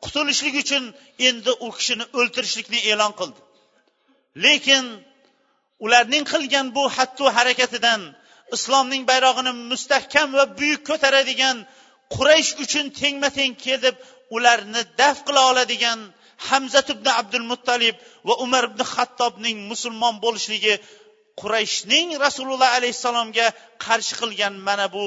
qutulishlik 0.05 0.55
uchun 0.63 0.83
endi 1.29 1.51
u 1.65 1.67
kishini 1.77 2.05
o'ltirishlikni 2.19 2.79
e'lon 2.91 3.13
qildi. 3.19 3.39
Lekin 4.45 4.83
ularning 5.85 6.23
qilgan 6.33 6.65
bu 6.77 6.83
hattu 6.97 7.25
harakatidan 7.37 8.01
islomning 8.55 9.03
bayrog'ini 9.11 9.51
mustahkam 9.71 10.29
va 10.37 10.45
buyuk 10.59 10.81
ko'taradigan 10.89 11.57
quraysh 12.15 12.51
uchun 12.63 12.85
tengma 13.01 13.29
teng 13.37 13.53
kelib 13.65 13.95
ularni 14.35 14.81
daf 14.99 15.17
qila 15.27 15.41
oladigan 15.51 15.99
hamzat 16.49 16.87
ibn 16.95 17.07
abdul 17.19 17.45
muttalib 17.51 17.95
va 18.27 18.33
umar 18.45 18.63
ibn 18.69 18.81
hattobning 18.93 19.57
musulmon 19.71 20.15
bo'lishligi 20.25 20.73
qurayshning 21.41 22.07
rasululloh 22.25 22.69
alayhissalomga 22.77 23.47
qarshi 23.85 24.13
qilgan 24.21 24.53
mana 24.67 24.87
bu 24.95 25.05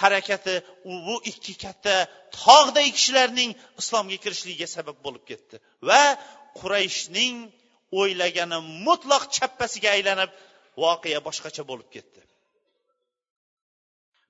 harakati 0.00 0.54
u 0.90 0.92
bu 1.06 1.16
ikki 1.30 1.54
katta 1.64 1.94
tog'day 2.42 2.88
kishilarning 2.96 3.50
islomga 3.80 4.16
kirishligiga 4.24 4.66
sabab 4.76 4.96
bo'lib 5.04 5.24
ketdi 5.30 5.56
va 5.88 6.02
qurayshning 6.60 7.36
o'ylagani 8.00 8.58
mutlaq 8.86 9.22
chappasiga 9.36 9.88
aylanib 9.96 10.30
voqea 10.82 11.20
boshqacha 11.28 11.62
bo'lib 11.70 11.88
ketdi. 11.94 12.20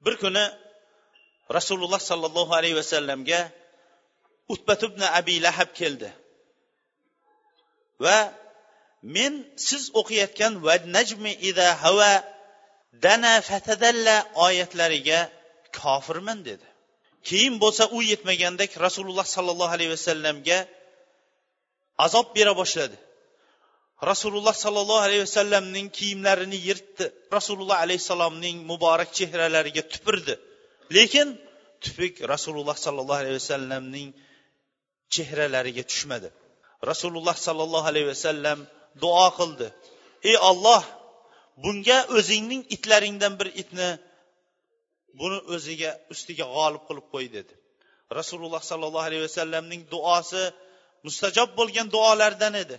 Bir 0.04 0.14
kuni 0.22 0.44
rasululloh 1.56 2.00
sollallohu 2.10 2.52
alayhi 2.58 2.76
vasallamga 2.82 3.40
utbat 4.54 4.80
ibn 4.88 5.02
abi 5.18 5.36
lahab 5.46 5.70
keldi. 5.80 6.10
Va 8.04 8.18
men 9.16 9.32
siz 9.68 9.82
o'qiyotgan 10.00 10.52
va 10.66 10.74
najmi 10.96 11.32
ida 11.50 11.68
hava 11.84 12.12
dana 13.04 13.34
fatadalla 13.50 14.16
oyatlariga 14.46 15.20
kofirman 15.80 16.38
dedi. 16.48 16.66
Keyin 17.28 17.54
bo'lsa 17.62 17.84
u 17.96 17.98
yetmagandek 18.12 18.70
rasululloh 18.86 19.26
sollallohu 19.36 19.72
alayhi 19.76 19.92
vasallamga 19.96 20.58
azob 22.06 22.26
bera 22.36 22.52
boshladi. 22.60 22.96
Rasululloh 24.10 24.54
sollallohu 24.64 25.04
alayhi 25.06 25.22
vasallamning 25.28 25.86
kiyimlarini 25.98 26.58
yirtdi. 26.68 27.04
Rasululloh 27.36 27.76
alayhissalomning 27.84 28.56
muborak 28.70 29.10
chehralariga 29.18 29.82
tupurdi. 29.92 30.34
Lekin 30.96 31.28
tupuk 31.84 32.14
rasululloh 32.32 32.76
sollallohu 32.86 33.20
alayhi 33.22 33.36
vasallamning 33.42 34.08
chehralariga 35.14 35.84
tushmadi. 35.90 36.28
Rasululloh 36.90 37.36
sollallohu 37.46 37.86
alayhi 37.92 38.08
vasallam 38.14 38.58
duo 39.02 39.28
qildi. 39.38 39.68
Ey 40.30 40.36
olloh 40.50 40.82
bunga 41.64 41.98
o'zingning 42.16 42.62
itlaringdan 42.76 43.32
bir 43.40 43.48
itni 43.62 43.88
buni 45.20 45.38
o'ziga 45.54 45.90
ustiga 46.12 46.46
g'olib 46.54 46.82
qilib 46.88 47.06
qo'y 47.14 47.26
dedi. 47.36 47.54
Rasululloh 48.18 48.62
sollallohu 48.70 49.06
alayhi 49.08 49.24
vasallamning 49.28 49.82
duosi 49.94 50.44
mustajob 51.06 51.50
bo'lgan 51.58 51.86
duolardan 51.94 52.54
edi. 52.62 52.76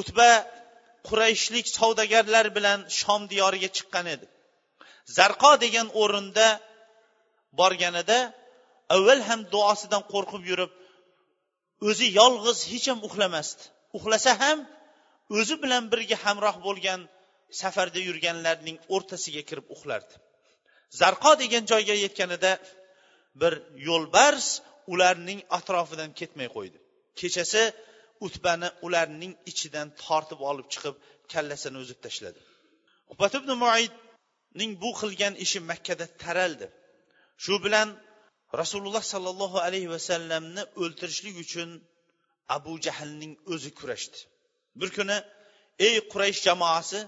Utba 0.00 0.30
qurayshlik 1.08 1.66
savdogarlar 1.78 2.46
bilan 2.56 2.78
shom 3.00 3.22
diyoriga 3.32 3.68
chiqqan 3.76 4.06
edi. 4.14 4.26
Zarqo 5.16 5.52
degan 5.64 5.88
o'rinda 6.02 6.46
borganida 7.60 8.18
avval 8.94 9.20
ham 9.28 9.40
duosidan 9.54 10.02
qo'rqib 10.12 10.42
yurib 10.50 10.72
o'zi 11.88 12.06
yolg'iz 12.20 12.58
hech 12.72 12.86
ham 12.90 13.00
uxlamasdi. 13.08 13.62
Uxlasa 13.96 14.32
ham 14.42 14.58
o'zi 15.38 15.54
bilan 15.62 15.84
birga 15.92 16.16
hamroh 16.24 16.56
bo'lgan 16.66 17.00
safarda 17.60 18.00
yurganlarning 18.08 18.78
o'rtasiga 18.94 19.42
kirib 19.48 19.66
uxlardi. 19.74 20.14
Zarqo 21.00 21.32
degan 21.42 21.64
joyga 21.72 21.94
yetganida 22.04 22.52
bir 23.40 23.52
yo'lbars 23.88 24.46
ularning 24.92 25.40
atrofidan 25.58 26.10
ketmay 26.20 26.48
qo'ydi. 26.56 26.78
Kechasi 27.20 27.62
utbani 28.26 28.68
ularning 28.86 29.32
ichidan 29.50 29.88
tortib 30.04 30.40
olib 30.50 30.66
chiqib 30.72 30.94
kallasini 31.32 31.78
uzib 31.84 31.98
tashladi. 32.04 32.40
Ubat 33.12 33.32
ibn 33.38 33.50
muidning 33.64 34.72
bu 34.82 34.90
qilgan 35.00 35.34
ishi 35.44 35.58
makkada 35.70 36.06
taraldi. 36.22 36.66
Shu 37.44 37.54
bilan 37.64 37.88
rasululloh 38.60 39.04
sollallohu 39.12 39.58
alayhi 39.66 39.88
vasallamni 39.94 40.62
o'ltirishlik 40.82 41.36
uchun 41.44 41.70
abu 42.56 42.72
jahlning 42.86 43.32
o'zi 43.52 43.70
kurashdi. 43.78 44.18
Bir 44.80 44.88
kuni 44.96 45.16
ey 45.86 45.94
quraysh 46.12 46.40
jamoasi 46.48 47.00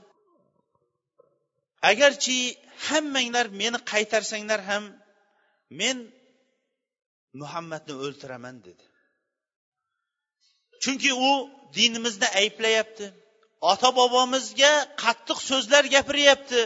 agarchi 1.91 2.39
hammanglar 2.87 3.47
meni 3.61 3.79
qaytarsanglar 3.93 4.61
ham 4.71 4.85
men 5.81 5.97
muhammadni 7.41 7.95
o'ltiraman 8.05 8.57
dedi. 8.67 8.85
Chunki 10.83 11.11
u 11.29 11.31
dinimizni 11.77 12.29
ayblayapti. 12.41 13.07
Ota 13.73 13.89
bobomizga 13.99 14.73
qattiq 15.03 15.39
so'zlar 15.51 15.85
gapiryapti. 15.97 16.61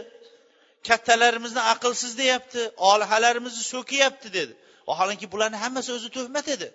Kattalarimizni 0.88 1.62
aqlsiz 1.72 2.12
deyapti 2.22 2.60
olihalarimizni 2.90 3.64
so'kiyapti 3.72 4.28
dedi. 4.38 4.52
Vaholanki 4.88 5.26
bularni 5.32 5.58
hammasi 5.64 5.90
o'zi 5.96 6.08
tuhmat 6.16 6.46
edi. 6.56 6.68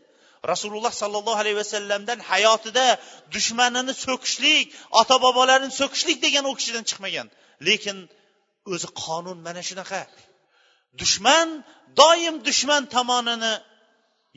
Rasululloh 0.52 0.94
sollallohu 1.02 1.40
alayhi 1.44 1.58
vasallamdan 1.64 2.20
hayotida 2.32 2.88
dushmanini 3.36 3.94
so'kishlik 4.06 4.66
ota 5.00 5.16
bobolarini 5.26 5.74
so'kishlik 5.82 6.18
degan 6.26 6.46
u 6.52 6.54
kishidan 6.60 6.84
chiqmagan. 6.90 7.28
Lekin 7.68 7.98
o'zi 8.74 8.88
qonun 9.04 9.38
mana 9.48 9.62
shunaqa. 9.70 10.02
Dushman 11.02 11.48
doim 12.02 12.36
dushman 12.48 12.84
tomonini 12.96 13.54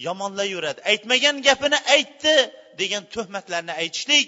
yomonlayveradi. 0.06 0.80
Aytmagan 0.90 1.36
gapini 1.48 1.78
aytdi 1.94 2.34
degan 2.80 3.02
tuhmatlarni 3.14 3.72
aytishlik 3.82 4.26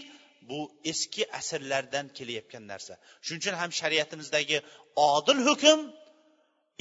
bu 0.49 0.61
eski 0.91 1.23
asrlardan 1.39 2.07
kelayotgan 2.17 2.65
narsa. 2.73 2.95
Shuning 3.25 3.41
uchun 3.43 3.57
ham 3.61 3.71
shariatimizdagi 3.81 4.59
odil 5.13 5.41
hukm 5.49 5.79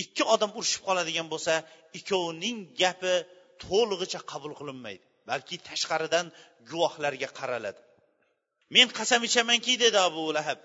ikki 0.04 0.24
odam 0.34 0.52
urushib 0.58 0.82
qoladigan 0.88 1.28
bo'lsa 1.34 1.54
ikkovining 2.00 2.58
gapi 2.82 3.14
to'lig'icha 3.64 4.20
qabul 4.32 4.54
qilinmaydi 4.60 5.04
balki 5.30 5.56
tashqaridan 5.70 6.26
guvohlarga 6.70 7.30
qaraladi. 7.40 7.80
Men 8.76 8.88
qasam 9.00 9.22
ichamanki 9.30 9.74
dedi 9.84 9.98
abu 10.10 10.24
lahab 10.38 10.60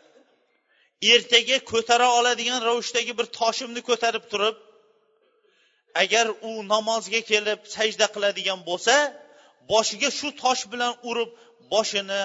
ertaga 1.13 1.59
ko'tara 1.73 2.09
oladigan 2.19 2.61
ravishdagi 2.69 3.13
bir 3.19 3.27
toshimni 3.39 3.83
ko'tarib 3.89 4.25
turib 4.33 4.57
agar 6.03 6.27
u 6.49 6.53
namozga 6.73 7.21
kelib 7.31 7.61
sajda 7.77 8.07
qiladigan 8.15 8.61
bo'lsa 8.69 8.95
boshiga 9.73 10.11
shu 10.19 10.29
tosh 10.43 10.63
bilan 10.73 10.93
urib 11.11 11.31
boshini 11.73 12.21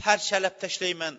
parchalab 0.00 0.54
tashlayman. 0.62 1.14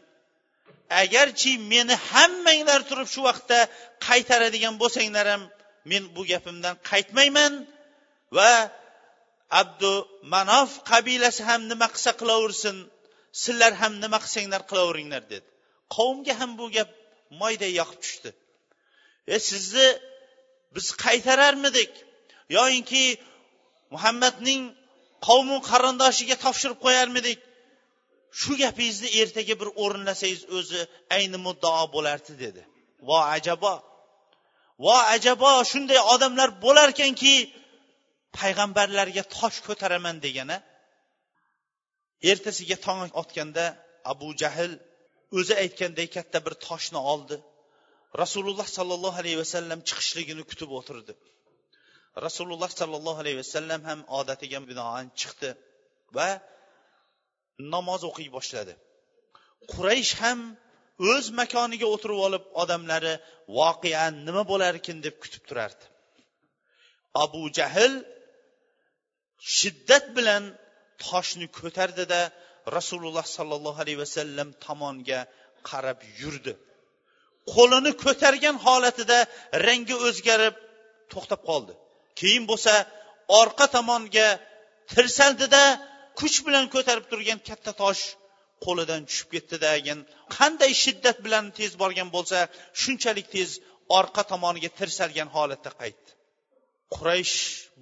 Agarchi 1.04 1.52
meni 1.72 1.96
hammanglar 2.12 2.82
turib 2.90 3.10
shu 3.14 3.22
vaqtda 3.30 3.60
qaytaradigan 4.08 4.76
bo'lsanglar 4.82 5.26
ham 5.34 5.44
men 5.92 6.04
bu 6.16 6.22
gapimdan 6.32 6.76
qaytmayman 6.92 7.54
va 8.38 8.54
abdu 9.62 9.94
manof 10.34 10.70
qabilasi 10.92 11.42
ham 11.50 11.62
nima 11.72 11.88
qilsa 11.94 12.12
qilaversin 12.22 12.78
sizlar 13.44 13.74
ham 13.82 13.94
nima 14.04 14.18
qilsanglar 14.24 14.62
qilaveringlar 14.70 15.24
dedi. 15.34 15.48
Qavmga 15.96 16.34
ham 16.40 16.52
bu 16.60 16.66
gap 16.76 16.90
moyday 17.42 17.72
yoqib 17.80 18.00
tushdi. 18.06 18.30
E 19.36 19.38
sizni 19.50 19.88
biz 20.76 20.88
qaytararmidik? 21.06 21.92
Yoyinki 22.58 23.06
muhammadning 23.94 24.62
qavmu 25.28 25.58
qarindoshiga 25.70 26.36
topshirib 26.46 26.80
qo'yarmidik? 26.86 27.40
Shu 28.42 28.54
gapingizni 28.62 29.10
ertaga 29.22 29.56
bir 29.62 29.70
o'rinlasangiz 29.84 30.42
o'zi 30.58 30.82
ayni 31.16 31.38
muddao 31.48 31.84
bo'lardi 31.96 32.34
dedi. 32.44 32.62
Vo 33.08 33.20
ajabo. 33.36 33.74
Vo 34.86 34.96
ajabo 35.16 35.52
shunday 35.72 36.00
odamlar 36.14 36.50
bo'larkanki 36.66 37.34
payg'ambarlarga 38.40 39.24
tosh 39.38 39.58
ko'taraman 39.68 40.16
degani 40.26 40.58
ertasiga 42.32 42.78
tong 42.86 43.00
otganda 43.22 43.66
abu 44.12 44.28
jahl 44.42 44.72
o'zi 45.38 45.54
aytganday 45.64 46.08
katta 46.16 46.38
bir 46.46 46.54
toshni 46.68 47.00
oldi. 47.14 47.36
Rasululloh 48.22 48.68
sollallohu 48.78 49.18
alayhi 49.24 49.40
vasallam 49.44 49.80
chiqishligini 49.90 50.44
kutib 50.52 50.70
o'tirdi. 50.80 51.14
Rasululloh 52.26 52.72
sollallohu 52.80 53.20
alayhi 53.24 53.40
vasallam 53.44 53.82
ham 53.90 54.00
odatiga 54.20 54.60
binoan 54.70 55.06
chiqdi 55.20 55.50
va 56.18 56.30
namoz 57.74 58.02
o'qiy 58.10 58.30
boshladi. 58.38 58.74
Quraysh 59.72 60.14
ham 60.22 60.40
o'z 61.12 61.26
makoniga 61.40 61.88
o'tirib 61.96 62.20
olib 62.28 62.44
odamlari 62.62 63.14
voqea 63.60 64.06
nima 64.28 64.44
bo'larkin? 64.52 64.98
deb 65.06 65.16
kutib 65.24 65.44
turardi. 65.50 65.86
Abu 67.24 67.42
jahl 67.58 67.94
shiddat 69.58 70.06
bilan 70.18 70.44
toshni 71.06 71.48
ko'tardida 71.60 72.22
rasululloh 72.78 73.26
sollallohu 73.38 73.80
alayhi 73.84 74.00
vasallam 74.06 74.50
tomonga 74.66 75.20
qarab 75.70 76.00
yurdi. 76.22 76.54
Qo'lini 77.54 77.92
ko'targan 78.04 78.56
holatida 78.66 79.20
rangi 79.66 79.96
o'zgarib 80.08 80.56
to'xtab 81.12 81.42
qoldi. 81.50 81.74
Keyin 82.20 82.44
bo'lsa 82.52 82.74
orqa 83.42 83.66
tomonga 83.76 84.28
tirsaldida 84.94 85.64
kuch 86.20 86.38
bilan 86.48 86.66
ko'tarib 86.76 87.06
turgan 87.12 87.40
katta 87.50 87.72
tosh 87.84 88.04
qo'lidan 88.66 89.02
tushib 89.10 89.30
ketdidagin 89.36 90.00
qanday 90.38 90.72
shiddat 90.84 91.18
bilan 91.26 91.46
tez 91.60 91.72
borgan 91.82 92.10
bo'lsa 92.16 92.38
shunchalik 92.82 93.28
tez 93.36 93.50
orqa 94.00 94.24
tomoniga 94.32 94.70
tirsalgan 94.80 95.30
holatda 95.36 95.72
qaytdi. 95.82 96.10
Quraysh 96.96 97.36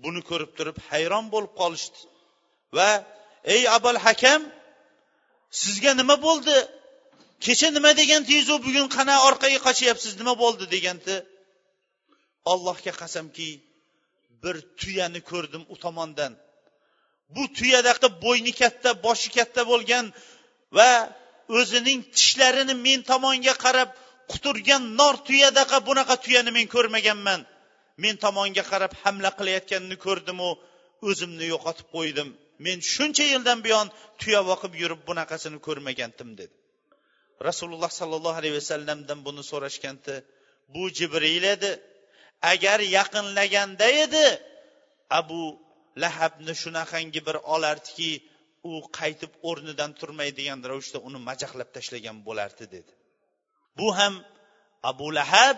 buni 0.03 0.21
ko'rib 0.29 0.51
turib 0.57 0.77
hayron 0.89 1.25
bo'lib 1.33 1.53
qolishdi 1.61 1.99
va 2.77 2.89
ey 3.55 3.63
abul 3.77 3.99
hakam 4.05 4.41
sizga 5.63 5.91
nima 6.01 6.15
bo'ldi? 6.27 6.55
Kecha 7.45 7.69
nima 7.77 7.91
degandingizu 8.01 8.55
bugun 8.67 8.87
qana 8.95 9.15
orqaga 9.27 9.59
qochyapsiz 9.67 10.13
nima 10.21 10.33
bo'ldi? 10.43 10.65
deganda 10.75 11.15
allohga 12.51 12.93
qasamki 13.01 13.49
bir 14.43 14.55
tuyani 14.79 15.21
ko'rdim 15.31 15.63
u 15.73 15.75
tomondan. 15.83 16.33
Bu 17.35 17.43
tuyadaqa 17.57 18.07
bo'yni 18.25 18.53
katta 18.61 18.89
boshi 19.05 19.29
katta 19.37 19.61
bo'lgan 19.71 20.05
va 20.77 20.91
o'zining 21.59 21.99
tishlarini 22.17 22.75
men 22.87 22.99
tomonga 23.11 23.53
qarab 23.65 23.89
quturgan 24.31 24.81
nor 24.99 25.15
tuyadaqa 25.27 25.77
bunaqa 25.87 26.15
tuyani 26.23 26.51
men 26.57 26.67
ko'rmaganman. 26.75 27.41
Men 28.03 28.15
tomonga 28.25 28.63
qarab 28.71 28.93
hamla 29.03 29.29
qilayotganini 29.39 29.97
ko'rdimu 30.05 30.49
o'zimni 31.09 31.45
yo'qotib 31.53 31.87
qo'ydim. 31.97 32.29
Men 32.65 32.77
shuncha 32.93 33.25
yildan 33.33 33.59
buyon 33.65 33.87
tuya 34.21 34.41
boqib 34.51 34.73
yurib 34.81 35.01
bunaqasini 35.09 35.59
ko'rmagandim 35.67 36.29
dedi. 36.39 36.55
Rasululloh 37.47 37.91
sollallohu 37.99 38.37
alayhi 38.41 38.55
vasallamdan 38.59 39.19
buni 39.27 39.43
so'rashganda 39.51 40.15
bu 40.73 40.83
jibril 40.97 41.45
edi. 41.55 41.71
Agar 42.53 42.79
yaqinlaganda 42.97 43.87
edi 44.03 44.25
abu 45.19 45.41
lahabni 46.04 46.54
shunaqangi 46.63 47.21
bir 47.27 47.38
olardiki 47.54 48.12
u 48.69 48.71
qaytib 48.99 49.32
o'rnidan 49.49 49.91
turmaydigan 49.99 50.60
ravishda 50.69 50.99
uni 51.08 51.19
majaqlab 51.30 51.69
tashlagan 51.75 52.17
bo'lardi 52.27 52.65
dedi. 52.75 52.91
Bu 53.77 53.88
ham 53.97 54.13
abu 54.91 55.08
lahab 55.17 55.58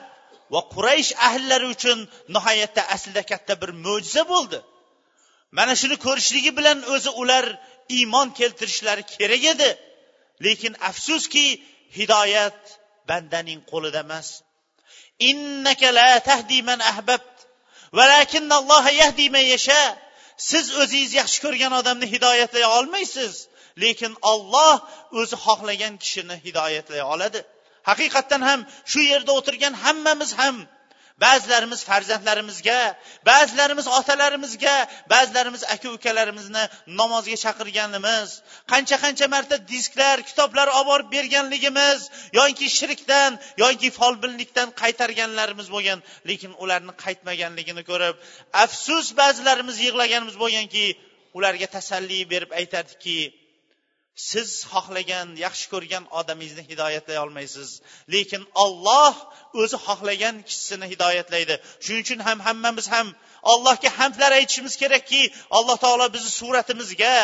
va 0.54 0.62
quraysh 0.74 1.12
ahllari 1.28 1.67
uchun 1.76 2.00
nihoyatda 2.36 2.82
aslida 2.96 3.24
katta 3.32 3.54
bir 3.62 3.72
mo'jiza 3.86 4.24
bo'ldi. 4.34 4.60
Mana 5.58 5.74
shuni 5.82 5.98
ko'rishligi 6.06 6.52
bilan 6.60 6.80
o'zi 6.93 7.12
ular 7.22 7.46
iymon 7.98 8.28
keltirishlari 8.39 9.04
kerak 9.13 9.43
edi. 9.54 9.69
Lekin 10.46 10.74
afsuski 10.89 11.46
hidoyat 11.98 12.60
bandaning 13.10 13.62
qo'lida 13.72 14.00
emas. 14.08 14.28
Innaka 15.30 15.88
la 16.00 16.10
tahdi 16.30 16.60
man 16.69 16.80
ahbabt 16.91 17.36
valakinnalloha 17.98 18.91
yahdi 19.02 19.26
man 19.36 19.46
yasha. 19.54 19.84
Siz 20.38 20.65
o'zingiz 20.82 21.12
yaxshi 21.22 21.39
ko'rgan 21.46 21.74
odamni 21.80 22.08
hidoyatlay 22.13 22.65
olmaysiz. 22.78 23.34
Lekin 23.84 24.13
olloh 24.32 24.76
o'zi 25.19 25.36
xohlagan 25.46 25.93
kishini 26.04 26.36
hidoyatlay 26.46 27.02
oladi. 27.13 27.39
Haqiqatdan 27.89 28.41
ham 28.50 28.60
shu 28.91 29.02
yerda 29.12 29.32
o'tirgan 29.39 29.74
hammamiz 29.84 30.32
ham 30.41 30.56
ba'zilarimiz 31.21 31.84
farzandlarimizga 31.89 32.95
ba'zilarimiz 33.26 33.88
otalarimizga 33.88 34.88
ba'zilarimiz 35.10 35.63
aka 35.63 35.89
ukalarimizni 35.97 36.63
namozga 36.99 37.38
chaqirganimiz 37.45 38.30
qancha 38.71 38.97
qancha 39.04 39.28
marta 39.36 39.56
disklar 39.73 40.17
kitoblar 40.30 40.67
olib 40.67 40.88
borib 40.91 41.08
berganligimiz 41.15 41.99
yoki 42.39 42.67
shirkdan 42.80 43.32
yoki 43.63 43.89
folbinlikdan 43.99 44.69
qaytarganlarimiz 44.82 45.67
bo'lgan 45.76 45.99
lekin 46.30 46.52
ularni 46.63 46.93
qaytmaganligini 47.04 47.84
ko'rib 47.89 48.15
afsus 48.63 49.06
ba'zilarimiz 49.21 49.78
yig'laganimiz 49.86 50.36
bo'lganki 50.43 50.86
ularga 51.38 51.67
tasalli 51.76 52.19
berib 52.34 52.52
aytardikki 52.60 53.17
siz 54.15 54.49
xohlagan 54.71 55.28
yaxshi 55.45 55.65
ko'rgan 55.73 56.04
odamingizni 56.19 56.63
hidoyatlay 56.69 57.17
olmaysiz. 57.26 57.69
Lekin 58.13 58.43
olloh 58.63 59.15
o'zi 59.62 59.78
xohlagan 59.88 60.36
kishisini 60.47 60.86
hidoyatlaydi. 60.93 61.56
Shuning 61.84 62.04
uchun 62.06 62.19
ham 62.28 62.39
hammamiz 62.47 62.88
ham 62.95 63.08
allohga 63.54 63.89
hamdlar 63.99 64.32
aytishimiz 64.39 64.73
kerakki 64.82 65.21
alloh 65.58 65.78
taolo 65.84 66.06
bizni 66.15 66.32
suratimizga 66.39 67.15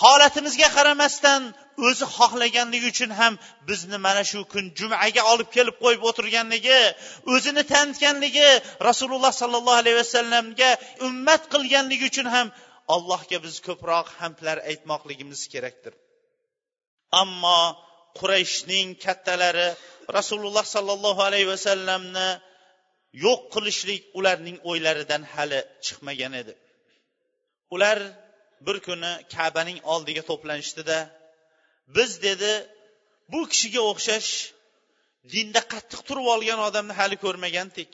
holatimizga 0.00 0.68
qaramasdan 0.76 1.42
o'zi 1.86 2.04
xohlaganligi 2.16 2.88
uchun 2.94 3.10
ham 3.20 3.32
bizni 3.68 3.98
mana 4.06 4.22
shu 4.30 4.40
kun 4.52 4.64
jumaga 4.78 5.22
olib 5.32 5.48
kelib 5.56 5.76
qo'yib 5.84 6.02
o'tirganligi 6.08 6.80
o'zini 7.34 7.62
tanitganligi 7.72 8.48
rasululloh 8.88 9.32
sollallohu 9.40 9.80
alayhi 9.82 9.98
vasallamga 10.02 10.70
ummat 11.08 11.42
qilganligi 11.52 12.04
uchun 12.12 12.28
ham 12.34 12.46
allohga 12.94 13.38
biz 13.46 13.56
ko'proq 13.66 14.06
hamdlar 14.20 14.58
aytmoqligimiz 14.70 15.40
kerakdir. 15.52 15.94
Ammo 17.22 17.60
qurayshning 18.18 18.88
kattalari 19.04 19.68
rasululloh 20.18 20.66
sollallohu 20.74 21.20
alayhi 21.28 21.48
vasallamni 21.54 22.28
yo'q 23.24 23.40
qilishlik 23.54 24.02
ularning 24.18 24.56
o'ylaridan 24.70 25.22
hali 25.32 25.60
chiqmagan 25.86 26.32
edi. 26.42 26.54
Ular 27.74 27.98
bir 28.66 28.76
kuni 28.86 29.12
kabaning 29.34 29.78
oldiga 29.92 30.22
to'planishdida 30.30 30.98
biz 31.96 32.10
dedi 32.26 32.52
bu 33.32 33.40
kishiga 33.52 33.82
o'xshash 33.90 34.30
dinda 35.32 35.60
qattiq 35.72 36.00
turib 36.08 36.26
olgan 36.34 36.60
odamni 36.68 36.94
hali 37.00 37.16
ko'rmagandik. 37.24 37.92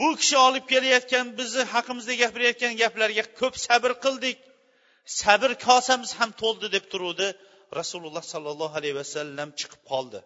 Bu 0.00 0.08
kishi 0.20 0.36
olib 0.46 0.66
kelayotgan 0.72 1.26
bizni 1.38 1.62
haqimizda 1.74 2.14
gapirayotgan 2.22 2.72
gaplarga 2.82 3.24
ko'p 3.40 3.54
sabr 3.66 3.92
qildik. 4.04 4.38
Sabr 5.20 5.50
kosamiz 5.66 6.10
ham 6.18 6.30
to'ldi 6.42 6.66
deb 6.76 6.84
turuvdi. 6.92 7.28
Rasululloh 7.80 8.24
sollallohu 8.32 8.74
alayhi 8.80 8.96
vasallam 9.02 9.48
chiqib 9.60 9.82
qoldi. 9.92 10.18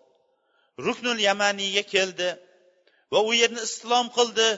Ruknul 0.87 1.19
yamaniyga 1.29 1.85
keldi 1.95 2.29
va 3.13 3.21
u 3.29 3.31
yerni 3.41 3.61
islom 3.69 4.07
qildi 4.19 4.49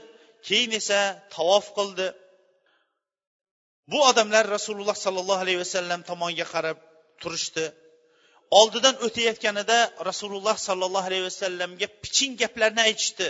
keyin 0.48 0.72
esa 0.80 1.00
tavof 1.34 1.66
qildi. 1.78 2.06
Bu 3.92 3.98
odamlar 4.10 4.44
rasululloh 4.56 4.96
sollallohu 5.04 5.42
alayhi 5.44 5.60
vasallam 5.64 6.00
tomonga 6.10 6.46
qarab 6.54 6.78
turishdi. 7.22 7.64
Oldidan 8.60 8.96
o'tayotganida 9.06 9.78
rasululloh 10.10 10.56
sollallohu 10.68 11.06
alayhi 11.10 11.26
vasallamga 11.30 11.86
piching 12.02 12.32
gaplarni 12.42 12.82
aytishdi. 12.88 13.26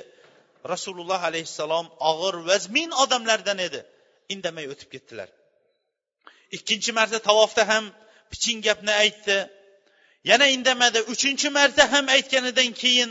Rasululloh 0.73 1.21
alayhissalom 1.31 1.87
og'ir 2.11 2.35
vazmin 2.51 2.91
odamlardan 3.03 3.59
edi. 3.69 3.81
Indamay 4.35 4.67
o'tib 4.73 4.89
ketdilar. 4.95 5.29
Ikkinchi 6.57 6.91
marta 6.99 7.19
tavofda 7.29 7.63
ham 7.73 7.85
piching 8.33 8.59
gapni 8.67 8.93
aytdi. 9.05 9.39
Yana 10.31 10.47
indamadi. 10.57 10.99
Uchinchi 11.13 11.49
marta 11.59 11.83
ham 11.93 12.05
aytganidan 12.17 12.71
keyin 12.83 13.11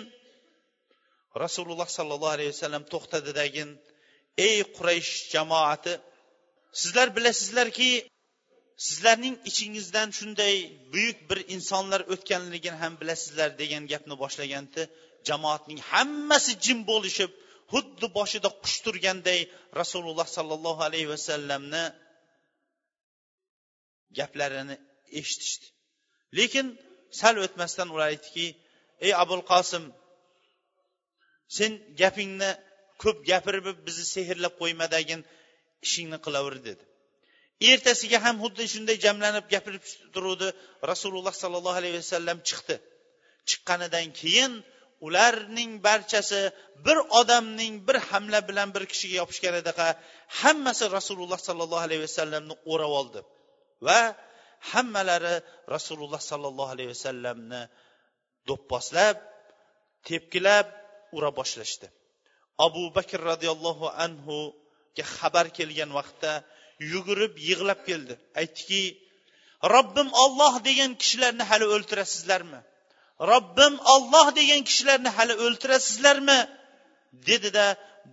rasululloh 1.44 1.89
sollallohu 1.98 2.34
alayhi 2.38 2.52
vasallam 2.56 2.84
to'xtadidagin 2.94 3.70
ey 4.48 4.58
quraysh 4.78 5.12
jamoati 5.34 5.94
sizlar 6.82 7.08
bilasizlarki 7.18 7.91
sizlarning 8.88 9.36
ichingizdan 9.50 10.10
shunday 10.18 10.56
buyuk 10.94 11.18
bir 11.30 11.39
insonlar 11.56 12.02
o'tganligini 12.13 12.78
ham 12.84 12.94
bilasizlar 13.02 13.50
degan 13.62 13.84
gapni 13.91 14.15
boshlaganda 14.24 14.82
jamoatning 15.30 15.80
hammasi 15.91 16.52
jim 16.65 16.80
bo'lishib 16.91 17.32
xuddi 17.71 18.08
boshida 18.17 18.49
qush 18.63 18.78
turganday 18.86 19.39
rasululloh 19.82 20.28
sollallohu 20.38 20.82
alayhi 20.88 21.10
vasallamni 21.13 21.84
gaplarini 24.17 24.75
eshitishdi. 25.19 25.67
Lekin 26.38 26.67
sal 27.19 27.36
o'tmasdan 27.45 27.88
ular 27.93 28.08
aytdiki 28.13 28.47
ey 29.06 29.13
abul 29.23 29.43
qosim 29.51 29.84
sen 31.58 31.71
gapingni 32.01 32.51
ko'p 33.04 33.17
gapirib 33.32 33.67
bizni 33.88 34.06
sehrlab 34.15 34.54
qo'ymadagin 34.62 35.21
ishingni 35.86 36.17
qilaver 36.25 36.56
dedi. 36.67 36.84
Ertasiga 37.71 38.19
ham 38.25 38.36
xuddi 38.43 38.63
shunday 38.73 38.97
jamlanib 39.06 39.45
gapirib 39.54 39.84
turuvdi. 40.13 40.47
Rasululloh 40.91 41.36
sollallohu 41.43 41.78
alayhi 41.82 41.97
vasallam 42.01 42.38
chiqdi. 42.49 42.75
Chiqqanidan 43.49 44.08
keyin 44.21 44.51
ularning 45.08 45.72
barchasi 45.88 46.42
bir 46.86 46.98
odamning 47.20 47.76
bir 47.88 47.98
hamla 48.10 48.40
bilan 48.50 48.70
bir 48.76 48.84
kishiga 48.92 49.16
yopishganidaqa 49.22 49.88
hammasi 50.40 50.86
rasululloh 50.98 51.40
sollallohu 51.48 51.86
alayhi 51.88 52.04
vasallamni 52.08 52.54
o'rab 52.72 52.92
oldi. 53.00 53.20
Va 53.88 54.02
hammalari 54.72 55.36
rasululloh 55.76 56.22
sollallohu 56.32 56.72
alayhi 56.76 56.92
vasallamni 56.96 57.62
do'pposlab 58.50 59.18
tepkilab 60.08 60.68
ura 61.18 61.30
boshlashdi. 61.40 61.88
Abu 62.68 62.84
bakr 62.98 63.20
roziyallohu 63.32 63.86
anhuga 64.06 65.04
xabar 65.18 65.48
kelgan 65.58 65.92
vaqtda 66.00 66.32
yugurib 66.94 67.34
yig'lab 67.50 67.80
keldi. 67.90 68.14
Aytdiki 68.42 68.82
robbim 69.74 70.10
olloh 70.24 70.54
degan 70.68 70.92
kishilarni 71.02 71.44
hali 71.50 71.66
o'ltirasizlarmi 71.76 72.60
robbim 73.19 73.73
olloh 73.93 74.28
degan 74.39 74.62
kishilarni 74.69 75.10
hali 75.17 75.34
o'ltirasizlarmi? 75.45 76.39
Dedida 77.30 77.65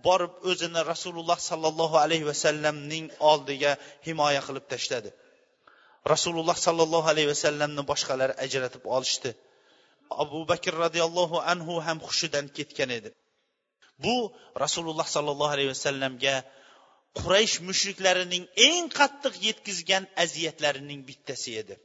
borib 0.07 0.33
o'zini 0.49 0.81
rasululloh 0.91 1.39
sollallohu 1.49 1.97
alayhi 2.05 2.25
vasallamning 2.31 3.05
oldiga 3.31 3.71
himoya 4.07 4.41
qilib 4.47 4.65
tashladi. 4.73 5.09
Rasululloh 6.13 6.57
sollallohu 6.67 7.07
alayhi 7.13 7.29
vasallamni 7.33 7.83
boshqalar 7.91 8.29
ajratib 8.45 8.83
olishdi. 8.95 9.31
Abu 10.23 10.39
bakr 10.51 10.73
roziyallohu 10.85 11.37
anhu 11.51 11.73
ham 11.87 11.99
hushidan 12.07 12.45
ketgan 12.57 12.89
edi. 12.97 13.09
Bu 14.03 14.15
rasululloh 14.63 15.07
sollallohu 15.15 15.53
alayhi 15.55 15.71
vasallamga 15.75 16.35
quraysh 17.19 17.55
mushriklarining 17.67 18.43
eng 18.67 18.85
qattiq 18.99 19.35
yetkazgan 19.47 20.03
aziyatlarining 20.23 21.01
bittasi 21.09 21.51
edi. 21.61 21.75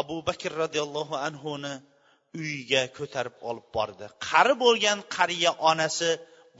Abu 0.00 0.16
bakr 0.28 0.50
roziyallohu 0.62 1.14
anhuni 1.28 1.74
uyiga 2.40 2.82
ko'tarib 2.98 3.36
olib 3.48 3.68
bordi. 3.76 4.04
Qari 4.28 4.54
bo'lgan 4.64 4.98
qariya 5.16 5.50
onasi 5.70 6.10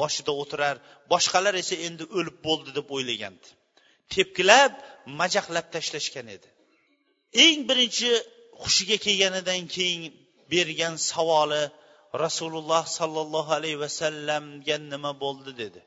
boshida 0.01 0.33
o'tirar 0.43 0.77
boshqalar 1.13 1.55
esa 1.63 1.77
endi 1.87 2.05
o'lib 2.19 2.39
bo'ldi 2.47 2.71
deb 2.79 2.87
o'ylagandi 2.97 3.49
tepkilab 4.15 4.73
majaqlab 5.21 5.67
tashlashgan 5.75 6.27
edi. 6.37 6.49
Eng 7.45 7.61
birinchi 7.69 8.11
hushiga 8.63 8.97
kelganidan 9.07 9.63
keyin 9.75 10.03
bergan 10.53 10.95
savoli 11.11 11.63
rasululloh 12.25 12.85
sollallohu 12.99 13.51
alayhi 13.59 13.79
vasallamga 13.85 14.77
nima 14.93 15.13
bo'ldi? 15.25 15.53
dedi. 15.63 15.81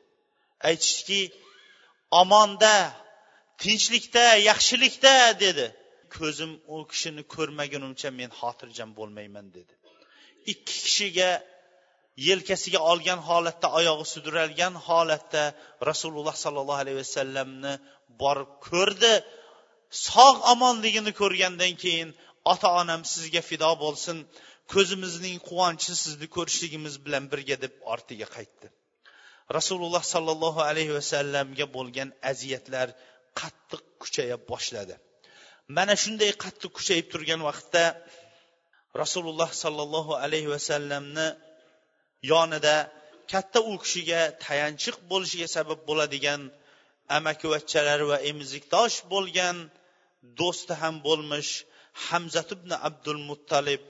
Aytishdiki 0.68 1.20
omonda 2.22 2.76
tinchlikda 3.62 4.24
yaxshilikda 4.50 5.14
dedi. 5.44 5.66
Ko'zim 6.16 6.52
u 6.74 6.76
kishini 6.90 7.22
ko'rmagunimcha 7.34 8.08
men 8.20 8.30
xotirjam 8.40 8.90
bo'lmayman 8.98 9.46
dedi. 9.58 9.74
Ikki 10.52 10.74
kishiga 10.84 11.30
yelkasiga 12.28 12.80
olgan 12.90 13.20
holatda 13.28 13.68
oyog'i 13.78 14.06
sudralgan 14.14 14.74
holatda 14.88 15.42
rasululloh 15.90 16.36
sollallohu 16.44 16.80
alayhi 16.84 16.98
vasallamni 17.04 17.72
borib 18.22 18.52
ko'rdi. 18.68 19.14
Sog' 20.06 20.40
omonligini 20.52 21.12
ko'rgandan 21.20 21.74
keyin 21.82 22.08
ota 22.52 22.68
onam 22.80 23.00
sizga 23.12 23.42
fido 23.50 23.70
bo'lsin 23.84 24.16
ko'zimizning 24.72 25.36
quvonchi 25.48 25.92
sizni 26.02 26.26
ko'rishligimiz 26.36 26.94
bilan 27.04 27.24
birga 27.32 27.56
deb 27.64 27.74
ortiga 27.92 28.26
qaytdi. 28.36 28.66
Rasululloh 29.56 30.04
sollallohu 30.14 30.60
alayhi 30.70 30.92
vasallamga 30.98 31.66
bo'lgan 31.76 32.08
aziyatlar 32.30 32.88
qattiq 33.40 33.82
kuchaya 34.02 34.36
boshladi. 34.50 34.94
Mana 35.76 35.94
shunday 36.02 36.30
qattiq 36.44 36.72
kuchayib 36.78 37.06
turgan 37.12 37.40
vaqtda 37.48 37.84
rasululloh 38.94 39.50
sollallohu 39.64 40.12
alayhi 40.24 40.50
vasallamni 40.54 41.28
yonida 42.32 42.76
katta 43.32 43.60
u 43.70 43.72
kishiga 43.82 44.20
tayanchiq 44.46 44.96
bo'lishiga 45.10 45.48
sabab 45.56 45.80
bo'ladigan 45.88 46.40
amakivachchalari 47.18 48.04
va 48.12 48.18
emizikdosh 48.30 48.96
bo'lgan 49.12 49.56
do'sti 50.40 50.74
ham 50.82 50.94
bo'lmish 51.06 51.50
hamzat 52.08 52.48
ibn 52.56 52.70
abdul 52.88 53.20
muttalib 53.30 53.82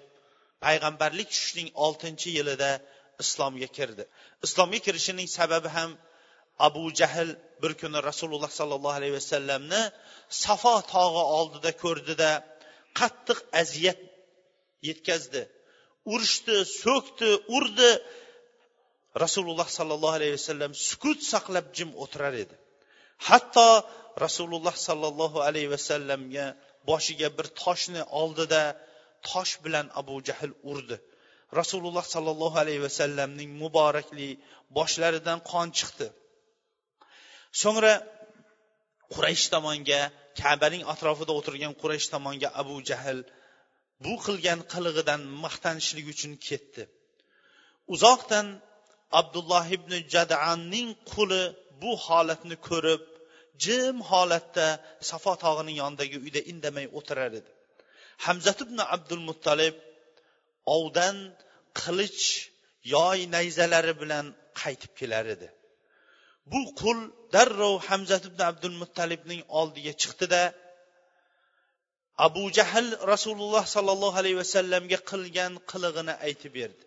payg'ambarlik 0.64 1.28
tushishining 1.32 1.68
oltinchi 1.84 2.28
yilida 2.38 2.70
islomga 3.22 3.68
kirdi. 3.76 4.04
Islomga 4.46 4.78
kirishining 4.86 5.28
sababi 5.38 5.68
ham 5.76 5.90
abu 6.68 6.84
jahl 7.00 7.28
bir 7.62 7.72
kuni 7.80 7.98
rasululloh 8.10 8.50
sollallohu 8.60 8.96
alayhi 8.98 9.14
vasallamni 9.20 9.82
safo 10.44 10.74
tog'i 10.94 11.24
oldida 11.38 11.70
ko'rdida 11.82 12.30
qattiq 13.00 13.38
aziyat 13.62 14.00
yetkazdi. 14.88 15.42
Urishdi 16.12 16.56
so'kdi 16.82 17.30
urdi. 17.56 17.90
Rasululloh 19.24 19.68
sollallohu 19.78 20.16
alayhi 20.18 20.34
vasallam 20.40 20.72
sukut 20.88 21.18
saqlab 21.32 21.66
jim 21.76 21.90
o'tirar 22.02 22.34
edi. 22.44 22.56
Hatto 23.28 23.68
rasululloh 24.24 24.76
sollallohu 24.88 25.38
alayhi 25.48 25.70
vasallamga 25.76 26.46
boshiga 26.90 27.28
bir 27.38 27.46
toshni 27.62 28.02
oldida 28.20 28.62
tosh 29.30 29.52
bilan 29.64 29.86
abu 30.00 30.16
jahl 30.28 30.52
urdi. 30.72 30.96
Rasululloh 31.60 32.04
sollallohu 32.14 32.56
alayhi 32.64 32.82
vasallamning 32.88 33.50
muborakli 33.62 34.28
boshlaridan 34.78 35.38
qon 35.50 35.68
chiqdi. 35.78 36.06
So'ngra 37.62 37.94
quraysh 39.14 39.46
tomonga 39.54 40.00
kabaning 40.40 40.82
atrofida 40.92 41.32
o'tirgan 41.38 41.72
quraysh 41.82 42.06
tomonga 42.14 42.48
abu 42.62 42.76
jahl 42.90 43.18
bu 44.04 44.12
qilgan 44.24 44.60
qilig'idan 44.72 45.20
maqtanishlik 45.44 46.06
uchun 46.14 46.32
ketdi. 46.48 46.82
Uzoqdan 47.94 48.46
abdulloh 49.20 49.66
ibn 49.76 49.92
jadanning 50.14 50.88
quli 51.12 51.42
bu 51.82 51.90
holatni 52.06 52.56
ko'rib 52.68 53.02
jim 53.64 53.96
holatda 54.10 54.66
safo 55.10 55.32
tog'ining 55.44 55.76
yonidagi 55.82 56.16
uyda 56.24 56.40
indamay 56.52 56.86
o'tirar 56.98 57.32
edi. 57.40 57.50
Hamzat 58.26 58.58
ibn 58.66 58.78
abdul 58.94 59.22
muttalib 59.28 59.76
ovdan 60.76 61.16
qilich 61.82 62.24
yoy 62.94 63.18
nayzalari 63.36 63.94
bilan 64.02 64.26
qaytib 64.60 64.92
kelar 65.00 65.26
edi. 65.34 65.48
Bu 66.50 66.60
qul 66.80 66.98
darrov 67.34 67.76
hamzat 67.88 68.22
ibn 68.30 68.40
abdul 68.50 68.76
muttalibning 68.82 69.42
oldiga 69.60 69.92
chiqdida 70.02 70.42
abu 72.26 72.44
jahl 72.58 72.88
rasululloh 73.12 73.64
sollallohu 73.74 74.16
alayhi 74.22 74.38
vasallamga 74.42 74.98
qilgan 75.10 75.52
qilig'ini 75.70 76.14
aytib 76.26 76.52
berdi. 76.58 76.82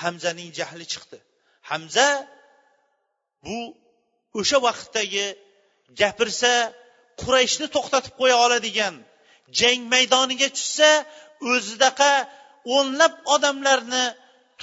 Hamzaning 0.00 0.50
jahli 0.58 0.84
chiqdi. 0.92 1.18
Hamza 1.70 2.08
bu 3.44 3.58
o'sha 4.40 4.58
vaqtdagi 4.66 5.26
gapirsa 6.00 6.52
qurayshni 7.20 7.66
to'xtatib 7.76 8.14
qo'ya 8.20 8.36
oladigan 8.44 8.94
jang 9.60 9.80
maydoniga 9.94 10.48
tushsa 10.56 10.90
o'zidaqa 11.52 12.12
o'nlab 12.76 13.14
odamlarni 13.34 14.04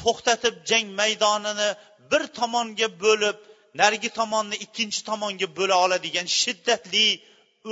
to'xtatib 0.01 0.55
jang 0.69 0.87
maydonini 1.01 1.69
bir 2.11 2.23
tomonga 2.39 2.87
bo'lib 3.03 3.37
narigi 3.81 4.09
tomonni 4.19 4.55
ikkinchi 4.65 5.01
tomonga 5.09 5.47
bo'la 5.57 5.75
oladigan 5.85 6.27
shiddatli 6.41 7.07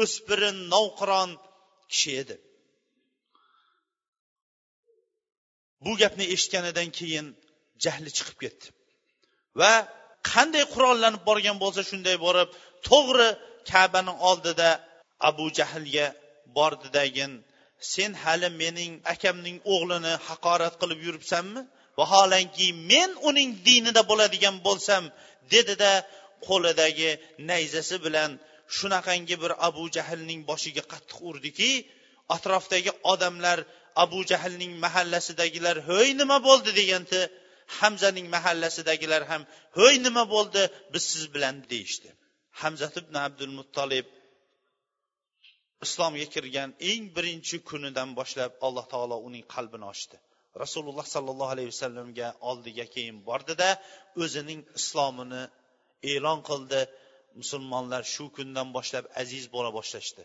o'spirin 0.01 0.57
novqiron 0.73 1.29
kishi 1.91 2.11
edi 2.21 2.35
bu 5.85 5.91
gapni 6.01 6.25
eshitganidan 6.33 6.89
keyin 6.99 7.27
jahli 7.83 8.09
chiqib 8.17 8.37
ketdi. 8.43 8.65
Va 9.59 9.73
qanday 10.31 10.65
qurollanib 10.73 11.23
borgan 11.29 11.57
bo'lsa 11.63 11.81
shunday 11.89 12.17
borib 12.25 12.49
to'g'ri 12.87 13.29
kabani 13.71 14.13
oldida 14.29 14.69
abu 15.29 15.45
jahlga 15.59 16.07
bordidagin 16.57 17.31
sen 17.93 18.11
hali 18.23 18.49
mening 18.61 18.93
akamning 19.13 19.57
o'g'lini 19.73 20.13
haqorat 20.27 20.73
qilib 20.81 20.99
yuribsanmi? 21.07 21.61
Vaholanki 21.99 22.67
men 22.91 23.11
uning 23.29 23.49
dinida 23.67 24.01
bo'ladigan 24.11 24.55
bo'lsam 24.67 25.03
dedida 25.53 25.91
qo'lidagi 26.47 27.11
nayzasi 27.49 27.97
bilan 28.05 28.31
shunaqangi 28.77 29.35
bir 29.43 29.51
abu 29.67 29.83
jahlning 29.97 30.41
boshiga 30.51 30.83
qattiq 30.93 31.19
urdiki 31.29 31.71
atrofdagi 32.35 32.91
odamlar 33.11 33.59
abu 34.03 34.19
jahlning 34.31 34.73
mahallasidagilar 34.85 35.77
ho'y 35.89 36.09
nima 36.21 36.37
bo'ldi? 36.47 36.69
deganda 36.79 37.19
hamzaning 37.79 38.27
mahallasidagilar 38.35 39.21
ham 39.31 39.41
ho'y 39.79 39.95
nima 40.05 40.23
bo'ldi? 40.35 40.61
Biz 40.93 41.03
siz 41.13 41.23
bilan 41.35 41.55
deyishdi. 41.71 42.09
Hamzat 42.61 42.95
ibn 43.01 43.15
abdul 43.25 43.53
muttolib 43.59 44.07
islomga 45.85 46.27
kirgan 46.35 46.69
eng 46.91 47.03
birinchi 47.15 47.55
kunidan 47.69 48.09
boshlab 48.19 48.51
alloh 48.67 48.85
taolo 48.93 49.17
uning 49.27 49.45
qalbini 49.55 49.85
ochdi. 49.93 50.17
Rasululloh 50.63 51.05
sollallohu 51.15 51.51
alayhi 51.55 51.69
vasallamga 51.73 52.27
oldiga 52.49 52.85
keyin 52.95 53.17
bordida 53.29 53.69
o'zining 54.23 54.61
islomini 54.79 55.43
e'lon 56.13 56.39
qildi. 56.49 56.81
Musulmonlar 57.41 58.03
shu 58.13 58.25
kundan 58.37 58.67
boshlab 58.77 59.05
aziz 59.21 59.45
bo'la 59.55 59.71
boshlashdi. 59.77 60.23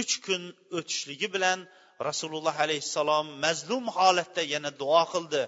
Uch 0.00 0.14
kun 0.26 0.42
o'tishligi 0.78 1.28
bilan 1.34 1.58
rasululloh 2.08 2.56
alayhissalom 2.64 3.26
mazlum 3.44 3.84
holatda 3.96 4.42
yana 4.54 4.70
duo 4.80 5.02
qildi. 5.12 5.42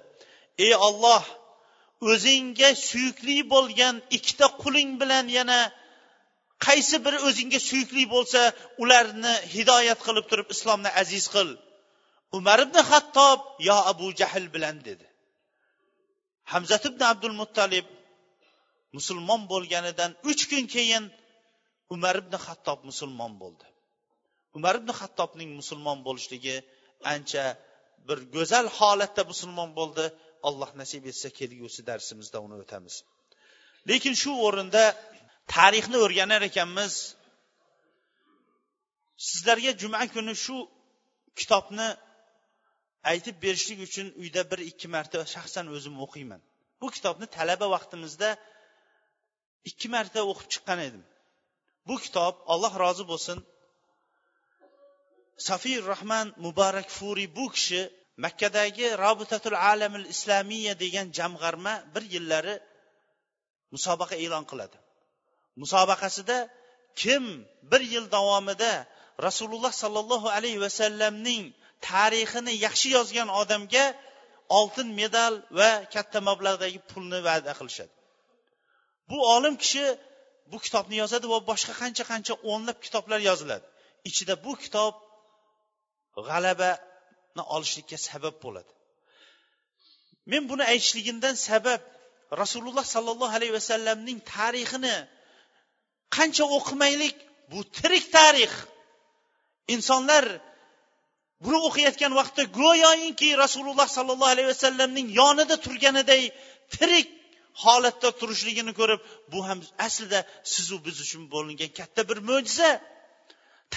Ey 0.64 0.72
olloh 0.88 1.24
o'zingga 2.12 2.70
suyukli 2.88 3.37
bo'lgan 3.54 3.94
ikkita 4.16 4.46
quling 4.62 4.90
bilan 5.02 5.26
yana 5.38 5.59
qaysi 6.66 6.96
biri 7.04 7.18
o'zingga 7.28 7.61
suyukli 7.68 8.04
bo'lsa 8.14 8.40
ularni 8.83 9.35
hidoyat 9.54 10.00
qilib 10.06 10.26
turib 10.30 10.48
islomni 10.54 10.90
aziz 11.02 11.24
qil. 11.35 11.48
Umar 12.38 12.59
ibn 12.66 12.76
hattob 12.90 13.38
yo 13.68 13.76
abu 13.92 14.06
jahl 14.20 14.46
bilan 14.54 14.76
dedi. 14.88 15.06
Hamzat 16.52 16.83
ibn 16.90 17.02
abdul 17.12 17.35
muttalib 17.40 17.87
musulmon 18.96 19.42
bo'lganidan 19.53 20.11
uch 20.31 20.42
kun 20.50 20.64
keyin 20.74 21.05
umar 21.94 22.16
ibn 22.22 22.35
hattob 22.46 22.81
musulmon 22.90 23.33
bo'ldi. 23.42 23.66
Umar 24.59 24.74
ibn 24.81 24.90
hattobning 25.00 25.50
musulmon 25.61 25.98
bo'lishligi 26.07 26.57
ancha 27.12 27.44
bir 28.09 28.18
go'zal 28.35 28.66
holatda 28.79 29.22
musulmon 29.33 29.70
bo'ldi. 29.79 30.05
Alloh 30.48 30.70
nasib 30.81 31.05
etsa 31.11 31.29
kelgusi 31.38 31.81
darsimizda 31.90 32.38
uni 32.47 32.57
o'tamiz. 32.62 32.95
Lekin 33.91 34.14
shu 34.22 34.32
o'rinda 34.47 34.84
tarixni 35.55 35.99
o'rganar 36.05 36.43
ekanmiz. 36.51 36.95
Sizlarga 39.28 39.72
juma 39.82 40.05
kuni 40.14 40.34
shu 40.45 40.57
kitobni 41.41 41.88
aytib 43.12 43.36
berishlik 43.45 43.78
uchun 43.88 44.07
uyda 44.22 44.43
bir 44.51 44.61
ikki 44.70 44.88
marta 44.95 45.18
shaxsan 45.34 45.66
o'zim 45.76 45.95
o'qiyman. 46.05 46.41
Bu 46.80 46.86
kitobni 46.97 47.26
talaba 47.36 47.66
vaqtimizda 47.76 48.28
ikki 49.68 49.88
marta 49.94 50.20
o'qib 50.30 50.48
chiqqan 50.54 50.80
edim. 50.88 51.02
Bu 51.88 51.94
kitob 52.04 52.34
alloh 52.52 52.72
rozi 52.84 53.04
bo'lsin 53.12 53.38
safir 55.48 55.80
rahman 55.92 56.26
muborak 56.44 56.88
furiy 56.98 57.28
bu 57.38 57.46
kishi 57.54 57.82
makkadagi 58.24 58.86
robitatul 59.04 59.56
alamil 59.70 60.06
islomiya 60.14 60.74
degan 60.82 61.06
jamg'arma 61.18 61.74
bir 61.94 62.04
yillari 62.14 62.54
musobaqa 63.74 64.16
e'lon 64.24 64.44
qiladi. 64.50 64.76
Musobaqasida 65.62 66.38
kim 67.00 67.24
bir 67.70 67.82
yil 67.92 68.06
davomida 68.16 68.72
rasululloh 69.26 69.72
sollallohu 69.82 70.28
alayhi 70.36 70.61
vasallamning 70.66 71.44
tarixini 71.88 72.52
yaxshi 72.66 72.88
yozgan 72.96 73.28
odamga 73.40 73.86
oltin 74.58 74.88
medal 75.00 75.34
va 75.58 75.70
katta 75.94 76.18
mablag'dagi 76.28 76.78
pulni 76.90 77.18
va'da 77.28 77.52
qilishadi? 77.58 77.92
Bu 79.11 79.18
olim 79.34 79.54
kishi 79.62 79.84
bu 80.52 80.58
kitobni 80.64 80.96
yozadi 81.02 81.26
va 81.32 81.38
boshqa 81.50 81.72
qancha 81.82 82.04
qancha 82.12 82.34
o'nlab 82.52 82.78
kitoblar 82.86 83.20
yoziladi. 83.30 83.66
Ichida 84.08 84.34
bu 84.44 84.52
kitob 84.62 84.94
g'alabani 86.28 87.42
olishlikka 87.54 87.98
sabab 88.08 88.36
bo'ladi. 88.44 88.72
Men 90.30 90.42
buni 90.50 90.64
aytishligimdan 90.72 91.34
sabab 91.48 91.80
rasululloh 92.42 92.86
sollallohu 92.94 93.34
alayhi 93.38 93.54
vasallamning 93.58 94.18
tarixini 94.34 94.96
qancha 96.16 96.44
o'qimaylik? 96.56 97.16
Bu 97.52 97.61
tirik 97.76 98.04
tarix. 98.16 98.52
Insonlar 99.74 100.24
buni 101.44 101.58
o'qiyotgan 101.68 102.12
vaqtda 102.20 102.42
go'yoki 102.61 103.30
rasululloh 103.44 103.88
sollallohu 103.96 104.32
alayhi 104.34 104.50
vasallamning 104.54 105.06
yonida 105.20 105.56
turganiday 105.64 106.22
tirik 106.74 107.08
holatda 107.64 108.09
turishligini 108.20 108.72
ko'rib 108.80 109.01
bu 109.32 109.38
ham 109.48 109.59
aslida 109.86 110.20
sizu 110.53 110.76
biz 110.86 110.96
uchun 111.05 111.22
bo'lingan 111.34 111.70
katta 111.78 112.01
bir 112.11 112.18
mo'jiza. 112.30 112.70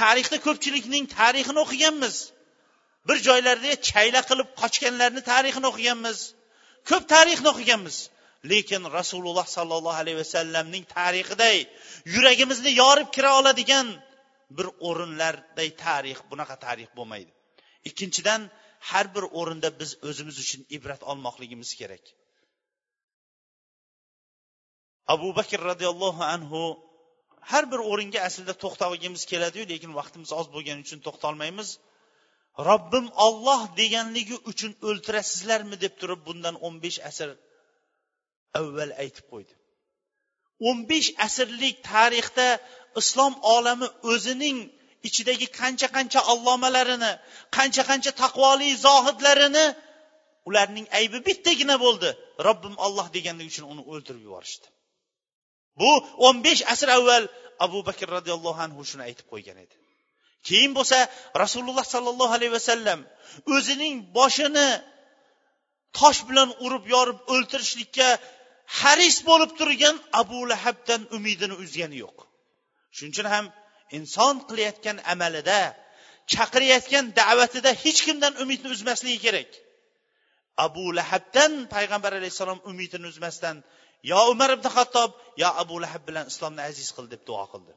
Tarixda 0.01 0.37
ko'pchilikning 0.47 1.05
tarixini 1.17 1.59
o'qiganmiz. 1.65 2.15
Bir 3.07 3.17
joylarda 3.27 3.71
chayla 3.89 4.21
qilib 4.29 4.49
qochganlarni 4.61 5.21
tarixini 5.31 5.67
o'qiganmiz. 5.71 6.17
Ko'p 6.89 7.03
tarixni 7.15 7.47
o'qiganmiz. 7.53 7.97
Lekin 8.51 8.83
rasululloh 8.97 9.47
sollallohu 9.57 9.99
alayhi 10.03 10.17
vasallamning 10.23 10.83
tarixiday 10.97 11.57
yuragimizni 12.15 12.71
yorib 12.83 13.09
kira 13.15 13.31
oladigan 13.39 13.87
bir 14.57 14.67
o'rinlarday 14.87 15.69
tarix 15.85 16.17
bunaqa 16.31 16.55
tarix 16.65 16.89
bo'lmaydi. 16.97 17.31
Ikkinchidan 17.89 18.41
har 18.89 19.05
bir 19.15 19.23
o'rinda 19.39 19.69
biz 19.79 19.91
o'zimiz 20.09 20.37
uchun 20.43 20.61
ibrat 20.77 21.01
olmoqligimiz 21.11 21.69
kerak. 21.79 22.03
Abu 25.13 25.29
bakr 25.37 25.59
roziyallohu 25.69 26.23
anhu 26.35 26.61
har 27.51 27.63
bir 27.71 27.79
o'ringa 27.91 28.19
aslida 28.27 28.53
to'xtagimiz 28.63 29.23
keladiyu 29.31 29.65
lekin 29.71 29.91
vaqtimiz 29.99 30.29
oz 30.39 30.47
bo'lgani 30.55 30.79
uchun 30.85 30.99
to'xtalmaymiz. 31.07 31.69
Robbim 32.69 33.05
olloh 33.25 33.61
deganligi 33.81 34.37
uchun 34.51 34.71
o'ltirasizlarmi 34.87 35.75
deb 35.83 35.93
turib 36.01 36.21
bundan 36.27 36.55
o'n 36.65 36.75
besh 36.83 36.99
asr 37.09 37.29
avval 38.59 38.91
aytib 39.03 39.25
qo'ydi. 39.33 39.53
o'n 40.67 40.79
besh 40.91 41.09
asrlik 41.27 41.75
tarixda 41.91 42.47
islom 43.01 43.33
olami 43.55 43.87
o'zining 44.11 44.57
ichidagi 45.07 45.47
qancha 45.59 45.87
qancha 45.95 46.19
allomalarini 46.31 47.11
qancha 47.57 47.83
qancha 47.89 48.11
taqvoli 48.23 48.69
zohidlarini 48.85 49.65
ularning 50.49 50.87
aybi 50.99 51.17
bittagina 51.27 51.75
bo'ldi. 51.85 52.09
Robbim 52.47 52.75
olloh 52.85 53.07
deganligi 53.15 53.49
uchun 53.53 53.65
uni 53.73 53.83
o'ldirib 53.91 54.21
yuborishdi. 54.27 54.67
Bu 55.79 55.91
o'n 56.25 56.37
besh 56.45 56.61
asr 56.73 56.89
avval 56.97 57.23
abu 57.65 57.79
bakr 57.87 58.07
roziyallohu 58.17 58.59
anhu 58.65 58.81
shuni 58.89 59.03
aytib 59.09 59.27
qo'ygan 59.33 59.57
edi. 59.65 59.75
Keyin 60.47 60.71
bo'lsa 60.77 60.97
rasululloh 61.43 61.85
sollallohu 61.93 62.33
alayhi 62.37 62.53
vasallam 62.59 62.99
o'zining 63.55 63.95
boshini 64.17 64.69
tosh 65.99 66.19
bilan 66.29 66.49
urib 66.65 66.85
yorib 66.93 67.19
o'ltirishlikka 67.33 68.09
haris 68.79 69.17
bo'lib 69.29 69.51
turgan 69.59 69.95
abu 70.21 70.39
lahabdan 70.51 71.01
umidini 71.17 71.55
uzgani 71.63 71.97
yo'q. 72.03 72.17
Shuning 72.95 73.13
uchun 73.15 73.27
ham 73.33 73.45
inson 73.97 74.35
qilayotgan 74.49 74.97
amalida 75.13 75.59
chaqirayotgan 76.33 77.05
da'vatida 77.19 77.71
hech 77.83 77.99
kimdan 78.07 78.33
umidni 78.43 78.69
uzmasligi 78.75 79.19
kerak. 79.25 79.49
Abu 80.65 80.85
lahabdan 80.97 81.51
payg'ambar 81.75 82.11
alayhissalom 82.19 82.59
umidini 82.69 83.07
uzmasdan 83.13 83.55
yo 84.11 84.17
umar 84.31 84.49
ibn 84.57 84.67
hattob 84.75 85.11
yo 85.41 85.49
abu 85.63 85.79
lahab 85.83 86.03
bilan 86.07 86.25
islomni 86.33 86.61
aziz 86.69 86.89
qil 86.95 87.07
deb 87.13 87.21
duo 87.29 87.43
qildi 87.53 87.73